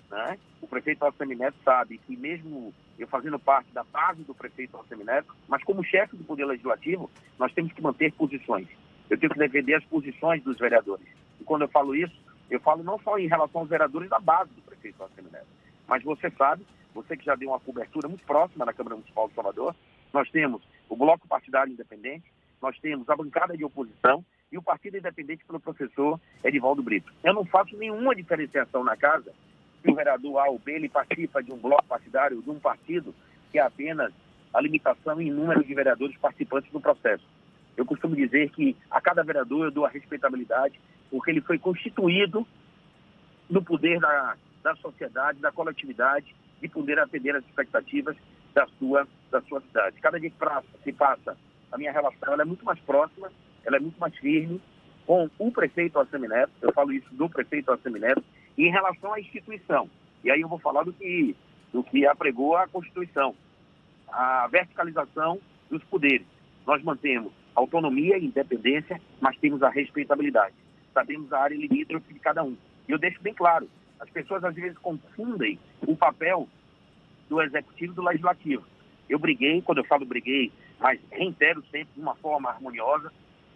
Né? 0.09 0.37
O 0.61 0.67
prefeito 0.67 1.03
Alcemineto 1.03 1.57
sabe 1.63 1.97
que 1.97 2.15
mesmo 2.15 2.73
eu 3.03 3.07
fazendo 3.07 3.39
parte 3.39 3.71
da 3.71 3.83
base 3.83 4.23
do 4.23 4.33
prefeito 4.33 4.77
Alcemineto, 4.77 5.33
mas 5.47 5.63
como 5.63 5.83
chefe 5.83 6.15
do 6.15 6.23
Poder 6.23 6.45
Legislativo, 6.45 7.09
nós 7.37 7.51
temos 7.53 7.73
que 7.73 7.81
manter 7.81 8.11
posições. 8.13 8.67
Eu 9.09 9.17
tenho 9.17 9.31
que 9.31 9.39
defender 9.39 9.75
as 9.75 9.83
posições 9.85 10.43
dos 10.43 10.57
vereadores. 10.57 11.05
E 11.39 11.43
quando 11.43 11.63
eu 11.63 11.67
falo 11.67 11.95
isso, 11.95 12.15
eu 12.49 12.59
falo 12.59 12.83
não 12.83 12.99
só 12.99 13.17
em 13.17 13.27
relação 13.27 13.61
aos 13.61 13.69
vereadores 13.69 14.09
da 14.09 14.19
base 14.19 14.51
do 14.51 14.61
prefeito 14.61 15.01
Alcemineto, 15.01 15.47
mas 15.87 16.03
você 16.03 16.29
sabe, 16.31 16.65
você 16.93 17.17
que 17.17 17.25
já 17.25 17.35
deu 17.35 17.49
uma 17.49 17.59
cobertura 17.59 18.07
muito 18.07 18.23
próxima 18.25 18.65
na 18.65 18.73
Câmara 18.73 18.95
Municipal 18.95 19.27
de 19.27 19.35
Salvador, 19.35 19.75
nós 20.13 20.29
temos 20.29 20.61
o 20.89 20.95
Bloco 20.95 21.27
Partidário 21.27 21.73
Independente, 21.73 22.31
nós 22.61 22.77
temos 22.79 23.09
a 23.09 23.15
bancada 23.15 23.57
de 23.57 23.65
oposição 23.65 24.23
e 24.51 24.57
o 24.57 24.61
Partido 24.61 24.97
Independente 24.97 25.45
pelo 25.45 25.59
professor 25.59 26.19
Edivaldo 26.43 26.83
Brito. 26.83 27.11
Eu 27.23 27.33
não 27.33 27.45
faço 27.45 27.75
nenhuma 27.77 28.13
diferenciação 28.13 28.83
na 28.83 28.95
casa 28.95 29.33
se 29.81 29.91
o 29.91 29.95
vereador 29.95 30.37
A 30.39 30.49
ou 30.49 30.59
B 30.59 30.73
ele 30.73 30.89
participa 30.89 31.41
de 31.41 31.51
um 31.51 31.57
bloco 31.57 31.85
partidário, 31.85 32.41
de 32.41 32.49
um 32.49 32.59
partido, 32.59 33.13
que 33.51 33.59
é 33.59 33.61
apenas 33.61 34.13
a 34.53 34.61
limitação 34.61 35.21
em 35.21 35.31
número 35.31 35.63
de 35.63 35.73
vereadores 35.73 36.17
participantes 36.17 36.71
do 36.71 36.79
processo. 36.79 37.23
Eu 37.75 37.85
costumo 37.85 38.15
dizer 38.15 38.49
que 38.51 38.75
a 38.89 38.99
cada 38.99 39.23
vereador 39.23 39.65
eu 39.65 39.71
dou 39.71 39.85
a 39.85 39.89
respeitabilidade, 39.89 40.79
porque 41.09 41.31
ele 41.31 41.41
foi 41.41 41.57
constituído 41.57 42.45
no 43.49 43.63
poder 43.63 43.99
da, 43.99 44.35
da 44.61 44.75
sociedade, 44.75 45.39
da 45.39 45.51
coletividade, 45.51 46.35
de 46.61 46.67
poder 46.67 46.99
atender 46.99 47.35
as 47.35 47.43
expectativas 47.45 48.15
da 48.53 48.67
sua, 48.77 49.07
da 49.31 49.41
sua 49.41 49.61
cidade. 49.61 49.99
Cada 49.99 50.19
dia 50.19 50.29
que 50.29 50.83
se 50.83 50.91
passa, 50.91 51.37
a 51.71 51.77
minha 51.77 51.91
relação 51.91 52.33
é 52.33 52.45
muito 52.45 52.65
mais 52.65 52.79
próxima, 52.79 53.31
ela 53.65 53.77
é 53.77 53.79
muito 53.79 53.99
mais 53.99 54.15
firme 54.17 54.61
com 55.05 55.29
o 55.39 55.51
prefeito 55.51 55.99
Assemineto, 55.99 56.51
eu 56.61 56.71
falo 56.71 56.93
isso 56.93 57.07
do 57.13 57.29
prefeito 57.29 57.71
Assemineto, 57.71 58.23
e 58.57 58.67
em 58.67 58.71
relação 58.71 59.13
à 59.13 59.19
instituição, 59.19 59.89
e 60.23 60.31
aí 60.31 60.41
eu 60.41 60.47
vou 60.47 60.59
falar 60.59 60.83
do 60.83 60.93
que, 60.93 61.35
do 61.71 61.83
que 61.83 62.05
apregou 62.05 62.55
a 62.55 62.67
Constituição, 62.67 63.35
a 64.07 64.47
verticalização 64.47 65.39
dos 65.69 65.83
poderes. 65.85 66.27
Nós 66.65 66.83
mantemos 66.83 67.31
autonomia 67.55 68.17
e 68.17 68.25
independência, 68.25 69.01
mas 69.19 69.37
temos 69.37 69.63
a 69.63 69.69
respeitabilidade. 69.69 70.53
Sabemos 70.93 71.31
a 71.33 71.39
área 71.39 71.55
limítrofe 71.55 72.13
de 72.13 72.19
cada 72.19 72.43
um. 72.43 72.55
E 72.87 72.91
eu 72.91 72.99
deixo 72.99 73.21
bem 73.21 73.33
claro, 73.33 73.69
as 73.99 74.09
pessoas 74.09 74.43
às 74.43 74.53
vezes 74.53 74.77
confundem 74.77 75.59
o 75.87 75.95
papel 75.95 76.47
do 77.29 77.41
executivo 77.41 77.93
e 77.93 77.95
do 77.95 78.03
legislativo. 78.03 78.63
Eu 79.09 79.19
briguei, 79.19 79.61
quando 79.61 79.79
eu 79.79 79.85
falo 79.85 80.05
briguei, 80.05 80.51
mas 80.79 80.99
reitero 81.11 81.61
sempre 81.71 81.93
de 81.95 82.01
uma 82.01 82.15
forma 82.15 82.49
harmoniosa, 82.49 83.11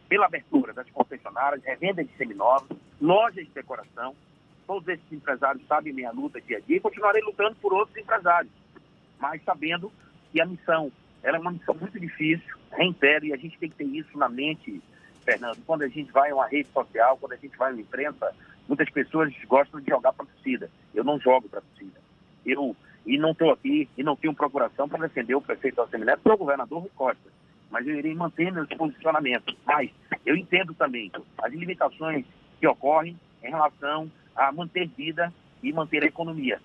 pela 0.08 0.28
abertura 0.28 0.74
das 0.74 0.90
concessionárias, 0.92 1.64
revenda 1.64 2.04
de 2.04 2.12
seminovos, 2.16 2.70
lojas 3.02 3.46
de 3.46 3.52
decoração, 3.52 4.16
Todos 4.68 4.88
esses 4.88 5.12
empresários 5.12 5.66
sabem 5.68 5.94
minha 5.94 6.12
luta 6.12 6.42
dia 6.42 6.58
a 6.58 6.60
dia 6.60 6.78
e 6.78 6.80
continuarei 6.80 7.22
lutando 7.22 7.56
por 7.56 7.74
outros 7.74 7.96
empresários, 7.98 8.52
mas 9.20 9.44
sabendo 9.44 9.92
que 10.32 10.42
a 10.42 10.46
missão 10.46 10.92
ela 11.26 11.38
é 11.38 11.40
uma 11.40 11.52
missão 11.52 11.74
muito 11.74 12.00
difícil, 12.00 12.56
reitero, 12.72 13.26
e 13.26 13.34
a 13.34 13.38
gente 13.38 13.58
tem 13.58 13.68
que 13.68 13.78
ter 13.78 13.86
isso 13.86 14.16
na 14.16 14.30
mente, 14.30 14.80
Fernando. 15.24 15.58
Quando 15.66 15.82
a 15.82 15.88
gente 15.88 16.12
vai 16.12 16.30
a 16.30 16.36
uma 16.36 16.48
rede 16.48 16.70
social, 16.70 17.18
quando 17.18 17.34
a 17.34 17.38
gente 17.38 17.58
vai 17.58 17.74
uma 17.74 17.82
imprensa, 17.82 18.32
muitas 18.68 18.88
pessoas 18.92 19.34
gostam 19.48 19.82
de 19.82 19.90
jogar 19.90 20.14
para 20.14 20.24
a 20.24 20.28
torcida. 20.28 20.70
Eu 20.94 21.04
não 21.04 21.20
jogo 21.20 21.50
para 21.50 21.60
a 21.60 21.62
torcida. 21.64 22.00
Eu, 22.46 22.76
e 23.08 23.18
não 23.18 23.32
estou 23.32 23.52
aqui, 23.52 23.90
e 23.98 24.04
não 24.04 24.16
tenho 24.16 24.36
procuração 24.36 24.88
para 24.88 25.08
defender 25.08 25.34
o 25.34 25.42
prefeito 25.42 25.82
Alcemineto 25.82 26.22
para 26.22 26.36
o 26.36 26.38
governador 26.38 26.82
Rui 26.82 26.92
Costa. 26.96 27.32
Mas 27.72 27.88
eu 27.88 27.96
irei 27.96 28.14
manter 28.14 28.52
meus 28.52 28.70
posicionamentos. 28.70 29.58
Mas 29.66 29.90
eu 30.24 30.36
entendo 30.36 30.76
também 30.76 31.12
as 31.40 31.52
limitações 31.52 32.24
que 32.60 32.68
ocorrem 32.68 33.20
em 33.44 33.50
relação 33.50 34.12
a 34.36 34.52
manter 34.52 34.88
vida 34.90 35.34
e 35.64 35.72
manter 35.72 36.04
a 36.04 36.08
economia. 36.08 36.60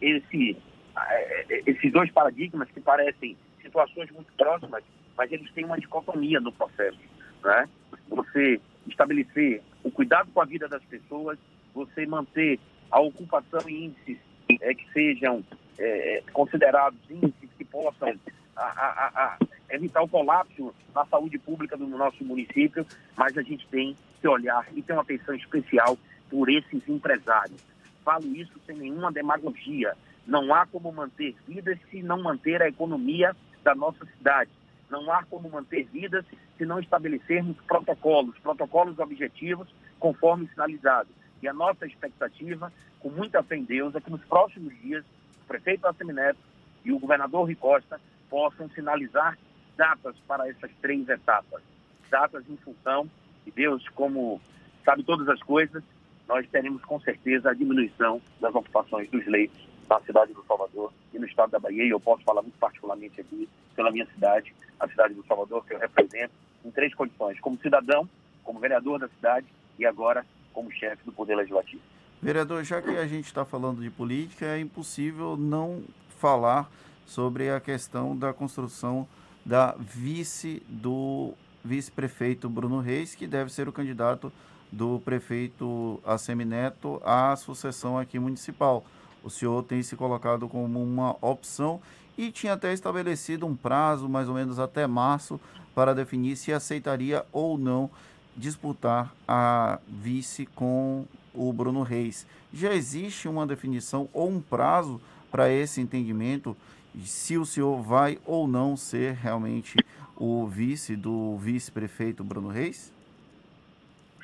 Esse, 0.00 0.56
é, 0.96 1.62
esses 1.66 1.92
dois 1.92 2.10
paradigmas 2.10 2.68
que 2.70 2.80
parecem 2.80 3.36
situações 3.62 4.10
muito 4.10 4.32
próximas, 4.34 4.82
mas 5.16 5.30
eles 5.30 5.50
têm 5.52 5.64
uma 5.64 5.78
dicotomia 5.78 6.40
no 6.40 6.52
processo. 6.52 6.98
Né? 7.44 7.68
Você 8.08 8.60
estabelecer 8.86 9.62
o 9.84 9.90
cuidado 9.90 10.30
com 10.32 10.40
a 10.40 10.44
vida 10.44 10.68
das 10.68 10.82
pessoas, 10.84 11.38
você 11.74 12.06
manter 12.06 12.58
a 12.90 13.00
ocupação 13.00 13.60
em 13.68 13.86
índices 13.86 14.18
é, 14.60 14.74
que 14.74 14.90
sejam 14.92 15.44
é 15.78 16.22
considerados 16.32 16.98
índices 17.08 17.48
que 17.56 17.64
possam 17.64 18.14
a, 18.54 18.62
a, 18.62 19.06
a, 19.14 19.38
evitar 19.70 20.02
o 20.02 20.08
colapso 20.08 20.74
na 20.94 21.06
saúde 21.06 21.38
pública 21.38 21.76
do 21.76 21.86
nosso 21.86 22.22
município, 22.22 22.84
mas 23.16 23.36
a 23.38 23.42
gente 23.42 23.66
tem 23.68 23.96
que 24.20 24.28
olhar 24.28 24.66
e 24.74 24.82
ter 24.82 24.92
uma 24.92 25.02
atenção 25.02 25.34
especial 25.34 25.96
por 26.30 26.48
esses 26.48 26.88
empresários. 26.88 27.60
Falo 28.04 28.26
isso 28.34 28.52
sem 28.66 28.76
nenhuma 28.76 29.12
demagogia. 29.12 29.94
Não 30.26 30.54
há 30.54 30.66
como 30.66 30.92
manter 30.92 31.34
vidas 31.46 31.78
se 31.90 32.02
não 32.02 32.22
manter 32.22 32.62
a 32.62 32.68
economia 32.68 33.34
da 33.62 33.74
nossa 33.74 34.06
cidade. 34.16 34.50
Não 34.88 35.12
há 35.12 35.24
como 35.24 35.50
manter 35.50 35.84
vidas 35.84 36.24
se 36.56 36.64
não 36.64 36.78
estabelecermos 36.78 37.56
protocolos, 37.66 38.36
protocolos 38.38 38.98
objetivos 38.98 39.68
conforme 39.98 40.48
sinalizado. 40.48 41.08
E 41.42 41.48
a 41.48 41.52
nossa 41.52 41.86
expectativa, 41.86 42.72
com 43.00 43.10
muita 43.10 43.42
fé 43.42 43.56
em 43.56 43.64
Deus, 43.64 43.94
é 43.94 44.00
que 44.00 44.10
nos 44.10 44.24
próximos 44.24 44.72
dias 44.80 45.04
o 45.42 45.46
prefeito 45.46 45.86
Assemineto 45.86 46.38
e 46.84 46.92
o 46.92 46.98
governador 46.98 47.44
Rui 47.44 47.54
Costa 47.54 48.00
possam 48.28 48.68
sinalizar 48.70 49.38
datas 49.76 50.16
para 50.26 50.48
essas 50.48 50.70
três 50.80 51.08
etapas. 51.08 51.62
Datas 52.10 52.44
em 52.48 52.56
função 52.58 53.08
de 53.44 53.50
Deus, 53.52 53.88
como 53.90 54.40
sabe 54.84 55.02
todas 55.02 55.28
as 55.28 55.42
coisas, 55.42 55.82
nós 56.30 56.48
teremos 56.48 56.80
com 56.84 57.00
certeza 57.00 57.50
a 57.50 57.54
diminuição 57.54 58.22
das 58.40 58.54
ocupações 58.54 59.10
dos 59.10 59.26
leitos 59.26 59.58
na 59.88 60.00
cidade 60.02 60.32
do 60.32 60.44
Salvador 60.46 60.92
e 61.12 61.18
no 61.18 61.26
estado 61.26 61.50
da 61.50 61.58
Bahia, 61.58 61.84
e 61.84 61.90
eu 61.90 61.98
posso 61.98 62.22
falar 62.22 62.40
muito 62.40 62.56
particularmente 62.56 63.20
aqui 63.20 63.48
pela 63.74 63.90
minha 63.90 64.06
cidade, 64.14 64.54
a 64.78 64.86
cidade 64.86 65.12
do 65.12 65.26
Salvador, 65.26 65.66
que 65.66 65.74
eu 65.74 65.78
represento, 65.80 66.32
em 66.64 66.70
três 66.70 66.94
condições: 66.94 67.40
como 67.40 67.58
cidadão, 67.58 68.08
como 68.44 68.60
vereador 68.60 69.00
da 69.00 69.08
cidade 69.08 69.46
e 69.76 69.84
agora 69.84 70.24
como 70.52 70.70
chefe 70.70 71.04
do 71.04 71.10
Poder 71.10 71.34
Legislativo. 71.34 71.82
Vereador, 72.22 72.62
já 72.62 72.80
que 72.80 72.90
a 72.90 73.06
gente 73.08 73.26
está 73.26 73.44
falando 73.44 73.82
de 73.82 73.90
política, 73.90 74.46
é 74.46 74.60
impossível 74.60 75.36
não 75.36 75.82
falar 76.20 76.70
sobre 77.04 77.50
a 77.50 77.58
questão 77.58 78.16
da 78.16 78.32
construção 78.32 79.08
da 79.44 79.74
vice 79.76 80.62
do 80.68 81.34
vice-prefeito 81.64 82.48
Bruno 82.48 82.78
Reis, 82.78 83.16
que 83.16 83.26
deve 83.26 83.52
ser 83.52 83.68
o 83.68 83.72
candidato 83.72 84.32
do 84.70 85.00
prefeito 85.00 86.00
Assemineto 86.04 87.00
à 87.04 87.34
sucessão 87.36 87.98
aqui 87.98 88.18
municipal. 88.18 88.84
O 89.22 89.30
senhor 89.30 89.62
tem 89.64 89.82
se 89.82 89.96
colocado 89.96 90.48
como 90.48 90.82
uma 90.82 91.16
opção 91.20 91.80
e 92.16 92.30
tinha 92.30 92.54
até 92.54 92.72
estabelecido 92.72 93.46
um 93.46 93.56
prazo, 93.56 94.08
mais 94.08 94.28
ou 94.28 94.34
menos 94.34 94.58
até 94.58 94.86
março, 94.86 95.40
para 95.74 95.94
definir 95.94 96.36
se 96.36 96.52
aceitaria 96.52 97.24
ou 97.32 97.56
não 97.56 97.90
disputar 98.36 99.14
a 99.26 99.78
vice 99.88 100.46
com 100.46 101.04
o 101.34 101.52
Bruno 101.52 101.82
Reis. 101.82 102.26
Já 102.52 102.72
existe 102.74 103.28
uma 103.28 103.46
definição 103.46 104.08
ou 104.12 104.28
um 104.28 104.40
prazo 104.40 105.00
para 105.30 105.50
esse 105.50 105.80
entendimento 105.80 106.56
se 107.04 107.38
o 107.38 107.46
senhor 107.46 107.80
vai 107.82 108.18
ou 108.26 108.48
não 108.48 108.76
ser 108.76 109.14
realmente 109.14 109.76
o 110.16 110.46
vice 110.46 110.96
do 110.96 111.36
vice-prefeito 111.38 112.24
Bruno 112.24 112.48
Reis? 112.48 112.92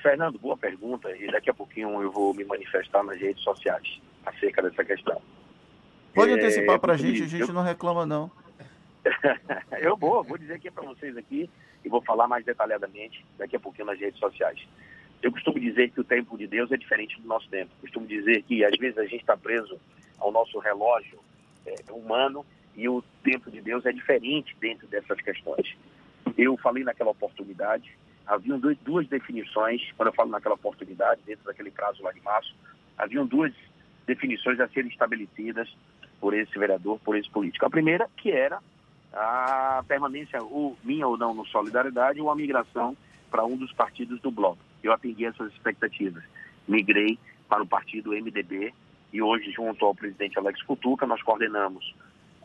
Fernando, 0.07 0.39
boa 0.39 0.57
pergunta 0.57 1.11
e 1.17 1.27
daqui 1.33 1.51
a 1.51 1.55
pouquinho 1.55 2.01
eu 2.01 2.13
vou 2.13 2.33
me 2.33 2.45
manifestar 2.45 3.03
nas 3.03 3.19
redes 3.19 3.43
sociais 3.43 4.01
acerca 4.25 4.63
dessa 4.63 4.85
questão. 4.85 5.21
Pode 6.15 6.31
é, 6.31 6.35
antecipar 6.35 6.79
para 6.79 6.93
a 6.93 6.97
gente, 6.97 7.25
a 7.25 7.27
gente 7.27 7.49
eu... 7.49 7.53
não 7.53 7.65
reclama 7.65 8.07
não. 8.07 8.31
eu 9.83 9.97
vou, 9.97 10.23
vou 10.23 10.39
dizer 10.39 10.55
aqui 10.55 10.71
para 10.71 10.85
vocês 10.85 11.17
aqui 11.17 11.51
e 11.85 11.89
vou 11.89 12.01
falar 12.03 12.29
mais 12.29 12.45
detalhadamente 12.45 13.27
daqui 13.37 13.57
a 13.57 13.59
pouquinho 13.59 13.87
nas 13.87 13.99
redes 13.99 14.21
sociais. 14.21 14.65
Eu 15.21 15.33
costumo 15.33 15.59
dizer 15.59 15.91
que 15.91 16.01
o 16.01 16.05
tempo 16.05 16.39
de 16.39 16.47
Deus 16.47 16.71
é 16.71 16.77
diferente 16.77 17.21
do 17.21 17.27
nosso 17.27 17.49
tempo. 17.49 17.73
Costumo 17.81 18.07
dizer 18.07 18.43
que 18.43 18.65
às 18.65 18.79
vezes 18.79 18.99
a 18.99 19.07
gente 19.07 19.23
está 19.23 19.37
preso 19.37 19.77
ao 20.21 20.31
nosso 20.31 20.57
relógio 20.61 21.19
é, 21.67 21.75
humano 21.91 22.47
e 22.77 22.89
o 22.89 23.03
tempo 23.25 23.51
de 23.51 23.61
Deus 23.61 23.85
é 23.85 23.91
diferente 23.91 24.57
dentro 24.61 24.87
dessas 24.87 25.21
questões. 25.21 25.77
Eu 26.39 26.57
falei 26.59 26.85
naquela 26.85 27.11
oportunidade 27.11 27.93
haviam 28.27 28.59
duas 28.59 29.07
definições, 29.09 29.83
quando 29.97 30.09
eu 30.09 30.15
falo 30.15 30.31
naquela 30.31 30.55
oportunidade, 30.55 31.21
dentro 31.25 31.45
daquele 31.45 31.71
prazo 31.71 32.03
lá 32.03 32.13
de 32.13 32.21
março, 32.21 32.55
haviam 32.99 33.27
duas 33.27 33.53
definições 34.07 34.59
a 34.61 34.69
serem 34.69 34.91
estabelecidas 34.91 35.69
por 36.21 36.35
esse 36.35 36.59
vereador, 36.59 36.99
por 37.01 37.17
esse 37.17 37.31
político. 37.31 37.67
A 37.67 37.71
primeira, 37.71 38.09
que 38.17 38.31
era 38.31 38.59
a 39.13 39.85
permanência, 39.87 40.43
ou 40.43 40.77
minha 40.83 41.07
ou 41.07 41.17
não, 41.17 41.35
no 41.35 41.47
Solidariedade, 41.47 42.21
ou 42.21 42.31
a 42.31 42.37
migração 42.37 42.97
para 43.31 43.45
um 43.45 43.57
dos 43.57 43.73
partidos 43.73 44.21
do 44.21 44.31
Bloco. 44.31 44.59
Eu 44.83 44.93
atendi 44.93 45.25
essas 45.25 45.53
expectativas. 45.53 46.23
Migrei 46.67 47.19
para 47.49 47.63
o 47.63 47.67
partido 47.67 48.11
MDB 48.11 48.73
e 49.13 49.23
hoje, 49.23 49.51
junto 49.53 49.85
ao 49.85 49.95
presidente 49.95 50.39
Alex 50.39 50.61
Futuca, 50.63 51.07
nós 51.07 51.23
coordenamos 51.23 51.95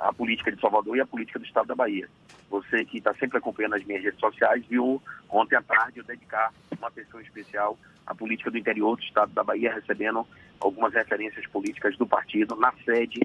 a 0.01 0.11
política 0.11 0.51
de 0.51 0.59
Salvador 0.59 0.97
e 0.97 1.01
a 1.01 1.05
política 1.05 1.37
do 1.37 1.45
Estado 1.45 1.67
da 1.67 1.75
Bahia. 1.75 2.09
Você 2.49 2.83
que 2.83 2.97
está 2.97 3.13
sempre 3.13 3.37
acompanhando 3.37 3.75
as 3.75 3.83
minhas 3.83 4.03
redes 4.03 4.19
sociais 4.19 4.65
viu 4.65 5.01
ontem 5.29 5.55
à 5.55 5.61
tarde 5.61 5.99
eu 5.99 6.03
dedicar 6.03 6.51
uma 6.77 6.87
atenção 6.87 7.21
especial 7.21 7.77
à 8.05 8.15
política 8.15 8.49
do 8.49 8.57
interior 8.57 8.97
do 8.97 9.03
Estado 9.03 9.31
da 9.31 9.43
Bahia, 9.43 9.73
recebendo 9.73 10.25
algumas 10.59 10.91
referências 10.93 11.45
políticas 11.47 11.95
do 11.97 12.07
partido 12.07 12.55
na 12.55 12.73
sede 12.83 13.21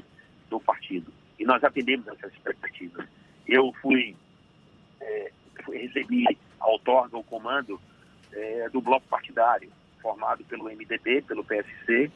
do 0.50 0.60
partido. 0.60 1.10
E 1.38 1.44
nós 1.44 1.64
atendemos 1.64 2.06
essas 2.08 2.32
expectativas. 2.34 3.06
Eu 3.48 3.72
fui, 3.80 4.14
é, 5.00 5.32
recebi 5.72 6.26
a 6.60 6.68
outorga, 6.68 7.16
o 7.16 7.24
comando 7.24 7.80
é, 8.32 8.68
do 8.68 8.82
bloco 8.82 9.06
partidário, 9.08 9.70
formado 10.02 10.44
pelo 10.44 10.64
MDB, 10.64 11.22
pelo 11.22 11.42
PSC, 11.42 12.10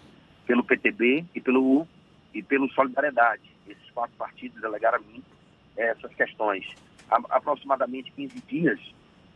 pelo 0.47 0.63
PTB 0.63 1.25
e 1.35 1.41
pelo, 1.41 1.87
e 2.35 2.43
pelo 2.43 2.71
Solidariedade 2.73 3.51
esses 3.73 3.91
quatro 3.91 4.17
partidos 4.17 4.61
delegaram 4.61 4.99
a 4.99 5.01
mim 5.01 5.23
é, 5.77 5.89
essas 5.89 6.13
questões. 6.15 6.67
Há 7.11 7.21
aproximadamente 7.31 8.13
15 8.13 8.41
dias, 8.49 8.81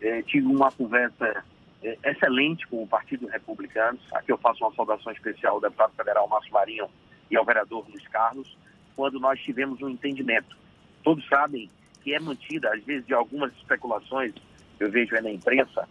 é, 0.01 0.23
tive 0.23 0.47
uma 0.47 0.71
conversa 0.71 1.45
é, 1.83 1.99
excelente 2.05 2.67
com 2.67 2.83
o 2.83 2.87
Partido 2.87 3.27
Republicano. 3.27 3.99
Aqui 4.13 4.33
eu 4.33 4.39
faço 4.39 4.65
uma 4.65 4.75
saudação 4.75 5.13
especial 5.13 5.55
ao 5.55 5.61
deputado 5.61 5.93
federal 5.95 6.29
Márcio 6.29 6.53
Marinho 6.53 6.89
e 7.31 7.37
ao 7.37 7.45
vereador 7.45 7.85
Luiz 7.89 8.07
Carlos, 8.09 8.57
quando 8.95 9.19
nós 9.19 9.41
tivemos 9.41 9.81
um 9.83 9.89
entendimento. 9.89 10.57
Todos 11.03 11.27
sabem 11.29 11.69
que 12.03 12.15
é 12.15 12.21
mantida, 12.21 12.73
às 12.73 12.83
vezes, 12.85 13.07
de 13.07 13.15
algumas 13.15 13.53
especulações, 13.57 14.35
eu 14.79 14.91
vejo 14.91 15.15
é 15.17 15.21
na 15.21 15.31
imprensa 15.31 15.89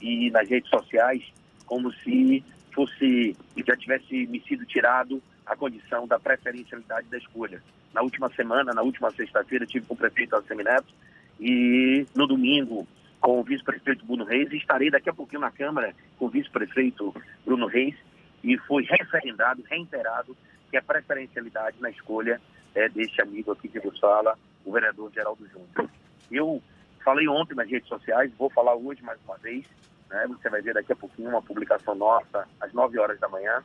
e 0.00 0.30
nas 0.30 0.48
redes 0.48 0.68
sociais, 0.68 1.22
como 1.66 1.92
se 1.92 2.44
fosse 2.72 3.36
já 3.66 3.76
tivesse 3.76 4.26
me 4.26 4.40
sido 4.40 4.66
tirado 4.66 5.22
a 5.46 5.56
condição 5.56 6.06
da 6.06 6.18
preferencialidade 6.18 7.08
da 7.08 7.18
escolha. 7.18 7.62
Na 7.92 8.02
última 8.02 8.28
semana, 8.30 8.72
na 8.72 8.82
última 8.82 9.10
sexta-feira, 9.10 9.66
tive 9.66 9.86
com 9.86 9.94
o 9.94 9.96
prefeito 9.96 10.34
Alcemineto 10.34 10.92
e 11.38 12.06
no 12.14 12.26
domingo 12.26 12.86
com 13.20 13.40
o 13.40 13.42
vice-prefeito 13.42 14.04
Bruno 14.04 14.24
Reis 14.24 14.52
e 14.52 14.56
estarei 14.56 14.90
daqui 14.90 15.08
a 15.08 15.14
pouquinho 15.14 15.40
na 15.40 15.50
Câmara 15.50 15.94
com 16.18 16.26
o 16.26 16.28
vice-prefeito 16.28 17.14
Bruno 17.44 17.66
Reis 17.66 17.94
e 18.42 18.58
foi 18.58 18.84
referendado, 18.84 19.62
reiterado 19.68 20.36
que 20.70 20.76
a 20.76 20.82
preferencialidade 20.82 21.80
na 21.80 21.88
escolha 21.88 22.40
é 22.74 22.88
deste 22.88 23.22
amigo 23.22 23.52
aqui 23.52 23.68
de 23.68 23.80
Bussala, 23.80 24.36
o 24.64 24.72
vereador 24.72 25.10
Geraldo 25.12 25.46
Júnior. 25.48 25.90
Eu 26.30 26.62
falei 27.04 27.28
ontem 27.28 27.54
nas 27.54 27.70
redes 27.70 27.88
sociais, 27.88 28.32
vou 28.36 28.50
falar 28.50 28.74
hoje 28.74 29.02
mais 29.02 29.18
uma 29.24 29.36
vez, 29.38 29.64
né? 30.10 30.26
você 30.28 30.48
vai 30.50 30.60
ver 30.60 30.74
daqui 30.74 30.92
a 30.92 30.96
pouquinho 30.96 31.28
uma 31.30 31.42
publicação 31.42 31.94
nossa 31.94 32.46
às 32.60 32.72
9 32.72 32.98
horas 32.98 33.18
da 33.20 33.28
manhã. 33.28 33.62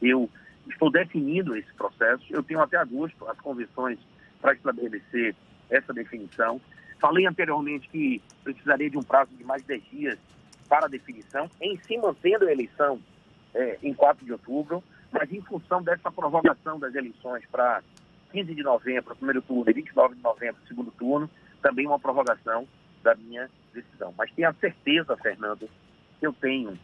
Eu 0.00 0.30
estou 0.68 0.90
definindo 0.90 1.56
esse 1.56 1.72
processo. 1.74 2.24
Eu 2.30 2.42
tenho 2.42 2.60
até 2.60 2.76
agosto 2.76 3.26
as 3.28 3.38
convenções 3.38 3.98
para 4.40 4.52
estabelecer 4.52 5.34
essa 5.70 5.92
definição. 5.92 6.60
Falei 7.00 7.26
anteriormente 7.26 7.88
que 7.88 8.22
precisaria 8.42 8.90
de 8.90 8.96
um 8.96 9.02
prazo 9.02 9.30
de 9.36 9.44
mais 9.44 9.62
de 9.62 9.68
10 9.68 9.82
dias 9.90 10.18
para 10.68 10.86
a 10.86 10.88
definição, 10.88 11.50
em 11.60 11.78
si 11.82 11.96
mantendo 11.98 12.46
a 12.46 12.52
eleição 12.52 13.00
é, 13.54 13.78
em 13.82 13.92
4 13.92 14.24
de 14.24 14.32
outubro, 14.32 14.82
mas 15.12 15.30
em 15.32 15.40
função 15.42 15.82
dessa 15.82 16.10
prorrogação 16.10 16.78
das 16.78 16.94
eleições 16.94 17.44
para 17.50 17.82
15 18.32 18.54
de 18.54 18.62
novembro, 18.62 19.14
primeiro 19.14 19.42
turno, 19.42 19.70
e 19.70 19.74
29 19.74 20.16
de 20.16 20.22
novembro, 20.22 20.60
segundo 20.66 20.90
turno, 20.92 21.30
também 21.62 21.86
uma 21.86 22.00
prorrogação 22.00 22.66
da 23.02 23.14
minha 23.14 23.48
decisão. 23.72 24.12
Mas 24.16 24.32
tenha 24.32 24.52
certeza, 24.54 25.16
Fernando, 25.16 25.68
que 26.18 26.26
eu 26.26 26.32
tenho 26.32 26.76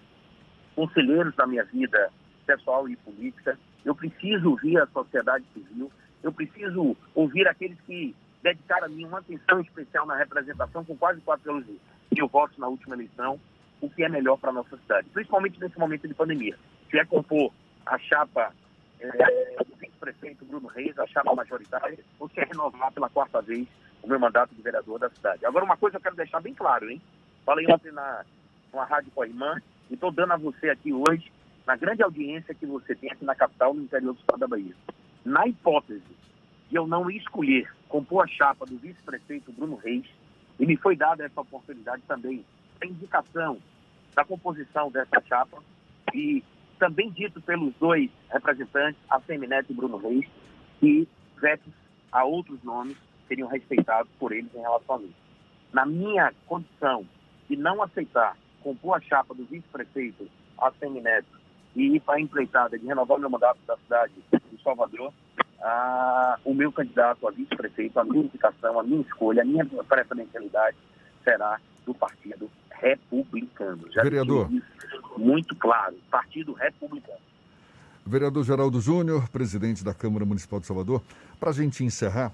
conselheiros 0.76 1.34
da 1.34 1.46
minha 1.46 1.64
vida 1.64 2.10
pessoal 2.46 2.88
e 2.88 2.96
política 2.96 3.58
eu 3.84 3.94
preciso 3.94 4.50
ouvir 4.50 4.78
a 4.78 4.86
sociedade 4.86 5.44
civil, 5.52 5.90
eu 6.22 6.32
preciso 6.32 6.96
ouvir 7.14 7.46
aqueles 7.48 7.78
que 7.82 8.14
dedicaram 8.42 8.86
a 8.86 8.88
mim 8.88 9.04
uma 9.04 9.18
atenção 9.18 9.60
especial 9.60 10.06
na 10.06 10.16
representação 10.16 10.84
com 10.84 10.96
quase 10.96 11.20
quatro 11.20 11.50
anos 11.50 11.66
de 11.66 12.20
eu 12.20 12.28
voto 12.28 12.60
na 12.60 12.68
última 12.68 12.94
eleição, 12.94 13.38
o 13.80 13.88
que 13.88 14.04
é 14.04 14.08
melhor 14.08 14.36
para 14.36 14.50
a 14.50 14.52
nossa 14.52 14.76
cidade, 14.76 15.08
principalmente 15.10 15.58
nesse 15.60 15.78
momento 15.78 16.06
de 16.06 16.14
pandemia. 16.14 16.56
Se 16.90 16.98
é 16.98 17.04
compor 17.04 17.52
a 17.86 17.98
chapa 17.98 18.52
é, 19.00 19.64
do 19.64 19.76
vice-prefeito 19.76 20.44
Bruno 20.44 20.68
Reis, 20.68 20.98
a 20.98 21.06
chapa 21.06 21.34
majoritária, 21.34 21.98
ou 22.18 22.28
se 22.28 22.40
é 22.40 22.44
renovar 22.44 22.92
pela 22.92 23.08
quarta 23.08 23.40
vez 23.40 23.66
o 24.02 24.08
meu 24.08 24.18
mandato 24.18 24.54
de 24.54 24.62
vereador 24.62 24.98
da 24.98 25.08
cidade. 25.10 25.46
Agora, 25.46 25.64
uma 25.64 25.76
coisa 25.76 25.96
eu 25.96 26.00
quero 26.00 26.16
deixar 26.16 26.40
bem 26.40 26.54
claro, 26.54 26.90
hein? 26.90 27.00
Falei 27.44 27.66
ontem 27.70 27.92
na, 27.92 28.24
na 28.72 28.84
rádio 28.84 29.12
irmã 29.24 29.60
e 29.90 29.94
estou 29.94 30.10
dando 30.10 30.32
a 30.32 30.36
você 30.36 30.68
aqui 30.68 30.92
hoje 30.92 31.30
na 31.66 31.76
grande 31.76 32.02
audiência 32.02 32.54
que 32.54 32.66
você 32.66 32.94
tem 32.94 33.10
aqui 33.10 33.24
na 33.24 33.34
capital, 33.34 33.74
no 33.74 33.82
interior 33.82 34.14
do 34.14 34.20
estado 34.20 34.40
da 34.40 34.48
Bahia. 34.48 34.74
Na 35.24 35.46
hipótese 35.46 36.02
de 36.68 36.76
eu 36.76 36.86
não 36.86 37.10
escolher 37.10 37.70
compor 37.88 38.24
a 38.24 38.28
chapa 38.28 38.64
do 38.64 38.76
vice-prefeito 38.76 39.52
Bruno 39.52 39.76
Reis, 39.76 40.06
e 40.58 40.66
me 40.66 40.76
foi 40.76 40.96
dada 40.96 41.24
essa 41.24 41.40
oportunidade 41.40 42.02
também, 42.06 42.44
a 42.80 42.86
indicação 42.86 43.58
da 44.14 44.24
composição 44.24 44.90
dessa 44.90 45.20
chapa, 45.26 45.62
e 46.14 46.42
também 46.78 47.10
dito 47.10 47.40
pelos 47.40 47.74
dois 47.74 48.10
representantes, 48.30 49.00
a 49.10 49.20
Semineto 49.20 49.72
e 49.72 49.74
Bruno 49.74 49.96
Reis, 49.96 50.26
que 50.78 51.08
vetos 51.40 51.72
a 52.10 52.24
outros 52.24 52.62
nomes 52.62 52.96
seriam 53.28 53.48
respeitados 53.48 54.10
por 54.18 54.32
eles 54.32 54.52
em 54.54 54.60
relação 54.60 54.96
a 54.96 54.98
mim. 54.98 55.14
Na 55.72 55.86
minha 55.86 56.32
condição 56.46 57.06
de 57.48 57.56
não 57.56 57.82
aceitar 57.82 58.36
compor 58.62 58.96
a 58.96 59.00
chapa 59.00 59.34
do 59.34 59.44
vice-prefeito 59.44 60.28
a 60.58 60.70
Semineto 60.72 61.39
e 61.74 62.00
para 62.00 62.16
a 62.16 62.20
empreitada 62.20 62.78
de 62.78 62.86
renovar 62.86 63.18
meu 63.18 63.30
mandato 63.30 63.58
da 63.66 63.76
cidade 63.76 64.12
de 64.30 64.62
Salvador, 64.62 65.12
a, 65.62 66.38
o 66.44 66.54
meu 66.54 66.72
candidato 66.72 67.26
a 67.28 67.30
vice-prefeito, 67.30 67.98
a 67.98 68.04
minha 68.04 68.24
indicação, 68.24 68.78
a 68.78 68.82
minha 68.82 69.02
escolha, 69.02 69.42
a 69.42 69.44
minha 69.44 69.64
preferencialidade 69.64 70.76
será 71.22 71.60
do 71.86 71.94
Partido 71.94 72.50
Republicano. 72.70 73.90
Já 73.90 74.02
Vereador. 74.02 74.50
Muito 75.16 75.54
claro, 75.56 75.96
Partido 76.10 76.52
Republicano. 76.52 77.18
Vereador 78.06 78.42
Geraldo 78.44 78.80
Júnior, 78.80 79.28
presidente 79.28 79.84
da 79.84 79.94
Câmara 79.94 80.24
Municipal 80.24 80.58
de 80.58 80.66
Salvador, 80.66 81.02
para 81.38 81.50
a 81.50 81.52
gente 81.52 81.84
encerrar, 81.84 82.32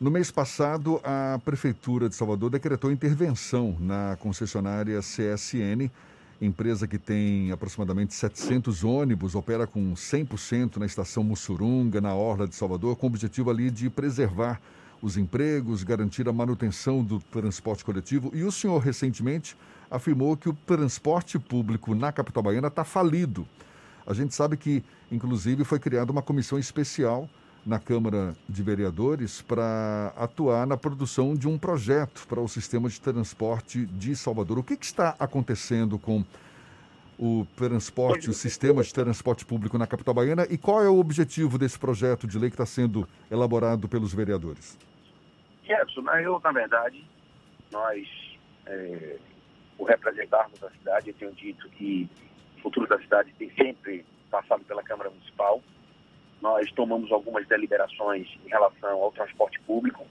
no 0.00 0.10
mês 0.10 0.30
passado, 0.30 1.00
a 1.04 1.38
Prefeitura 1.44 2.08
de 2.08 2.16
Salvador 2.16 2.50
decretou 2.50 2.90
intervenção 2.90 3.76
na 3.78 4.16
concessionária 4.18 4.98
CSN, 4.98 5.88
empresa 6.40 6.86
que 6.86 6.98
tem 6.98 7.50
aproximadamente 7.52 8.14
700 8.14 8.84
ônibus, 8.84 9.34
opera 9.34 9.66
com 9.66 9.94
100% 9.94 10.76
na 10.76 10.86
estação 10.86 11.22
Mussurunga, 11.22 12.00
na 12.00 12.14
Orla 12.14 12.46
de 12.46 12.54
Salvador, 12.54 12.96
com 12.96 13.06
o 13.06 13.10
objetivo 13.10 13.50
ali 13.50 13.70
de 13.70 13.88
preservar 13.88 14.60
os 15.00 15.16
empregos, 15.16 15.82
garantir 15.82 16.28
a 16.28 16.32
manutenção 16.32 17.02
do 17.02 17.18
transporte 17.18 17.84
coletivo. 17.84 18.30
E 18.34 18.42
o 18.42 18.50
senhor, 18.50 18.78
recentemente, 18.78 19.56
afirmou 19.90 20.36
que 20.36 20.48
o 20.48 20.54
transporte 20.54 21.38
público 21.38 21.94
na 21.94 22.10
capital 22.10 22.42
baiana 22.42 22.68
está 22.68 22.84
falido. 22.84 23.46
A 24.06 24.12
gente 24.12 24.34
sabe 24.34 24.56
que, 24.56 24.82
inclusive, 25.10 25.64
foi 25.64 25.78
criada 25.78 26.10
uma 26.10 26.22
comissão 26.22 26.58
especial 26.58 27.28
na 27.66 27.78
Câmara 27.78 28.34
de 28.48 28.62
Vereadores 28.62 29.40
para 29.40 30.12
atuar 30.16 30.66
na 30.66 30.76
produção 30.76 31.34
de 31.34 31.48
um 31.48 31.58
projeto 31.58 32.26
para 32.28 32.40
o 32.40 32.48
sistema 32.48 32.88
de 32.88 33.00
transporte 33.00 33.86
de 33.86 34.14
Salvador. 34.14 34.58
O 34.58 34.62
que, 34.62 34.76
que 34.76 34.84
está 34.84 35.16
acontecendo 35.18 35.98
com 35.98 36.24
o 37.18 37.46
transporte, 37.56 38.28
o 38.28 38.34
sistema 38.34 38.82
de 38.82 38.92
transporte 38.92 39.44
público 39.44 39.78
na 39.78 39.86
capital 39.86 40.12
baiana 40.12 40.46
e 40.50 40.58
qual 40.58 40.82
é 40.82 40.88
o 40.88 40.98
objetivo 40.98 41.56
desse 41.56 41.78
projeto 41.78 42.26
de 42.26 42.38
lei 42.38 42.50
que 42.50 42.54
está 42.54 42.66
sendo 42.66 43.08
elaborado 43.30 43.88
pelos 43.88 44.12
vereadores? 44.12 44.76
Gerson, 45.64 46.02
eu, 46.18 46.40
na 46.42 46.52
verdade, 46.52 47.04
nós, 47.72 48.06
é, 48.66 49.16
o 49.78 49.84
representarmos 49.84 50.62
a 50.62 50.70
cidade, 50.70 51.08
eu 51.08 51.14
tenho 51.14 51.32
dito 51.32 51.68
que 51.70 52.08
o 52.58 52.62
futuro 52.62 52.86
da 52.88 52.98
cidade 52.98 53.32
tem 53.38 53.50
sempre 53.54 54.04
passado 54.30 54.64
pela 54.64 54.82
Câmara 54.82 55.08
Municipal 55.08 55.62
nós 56.44 56.70
tomamos 56.72 57.10
algumas 57.10 57.48
deliberações 57.48 58.28
em 58.44 58.48
relação 58.50 59.02
ao 59.02 59.10
transporte 59.10 59.58
público. 59.60 60.06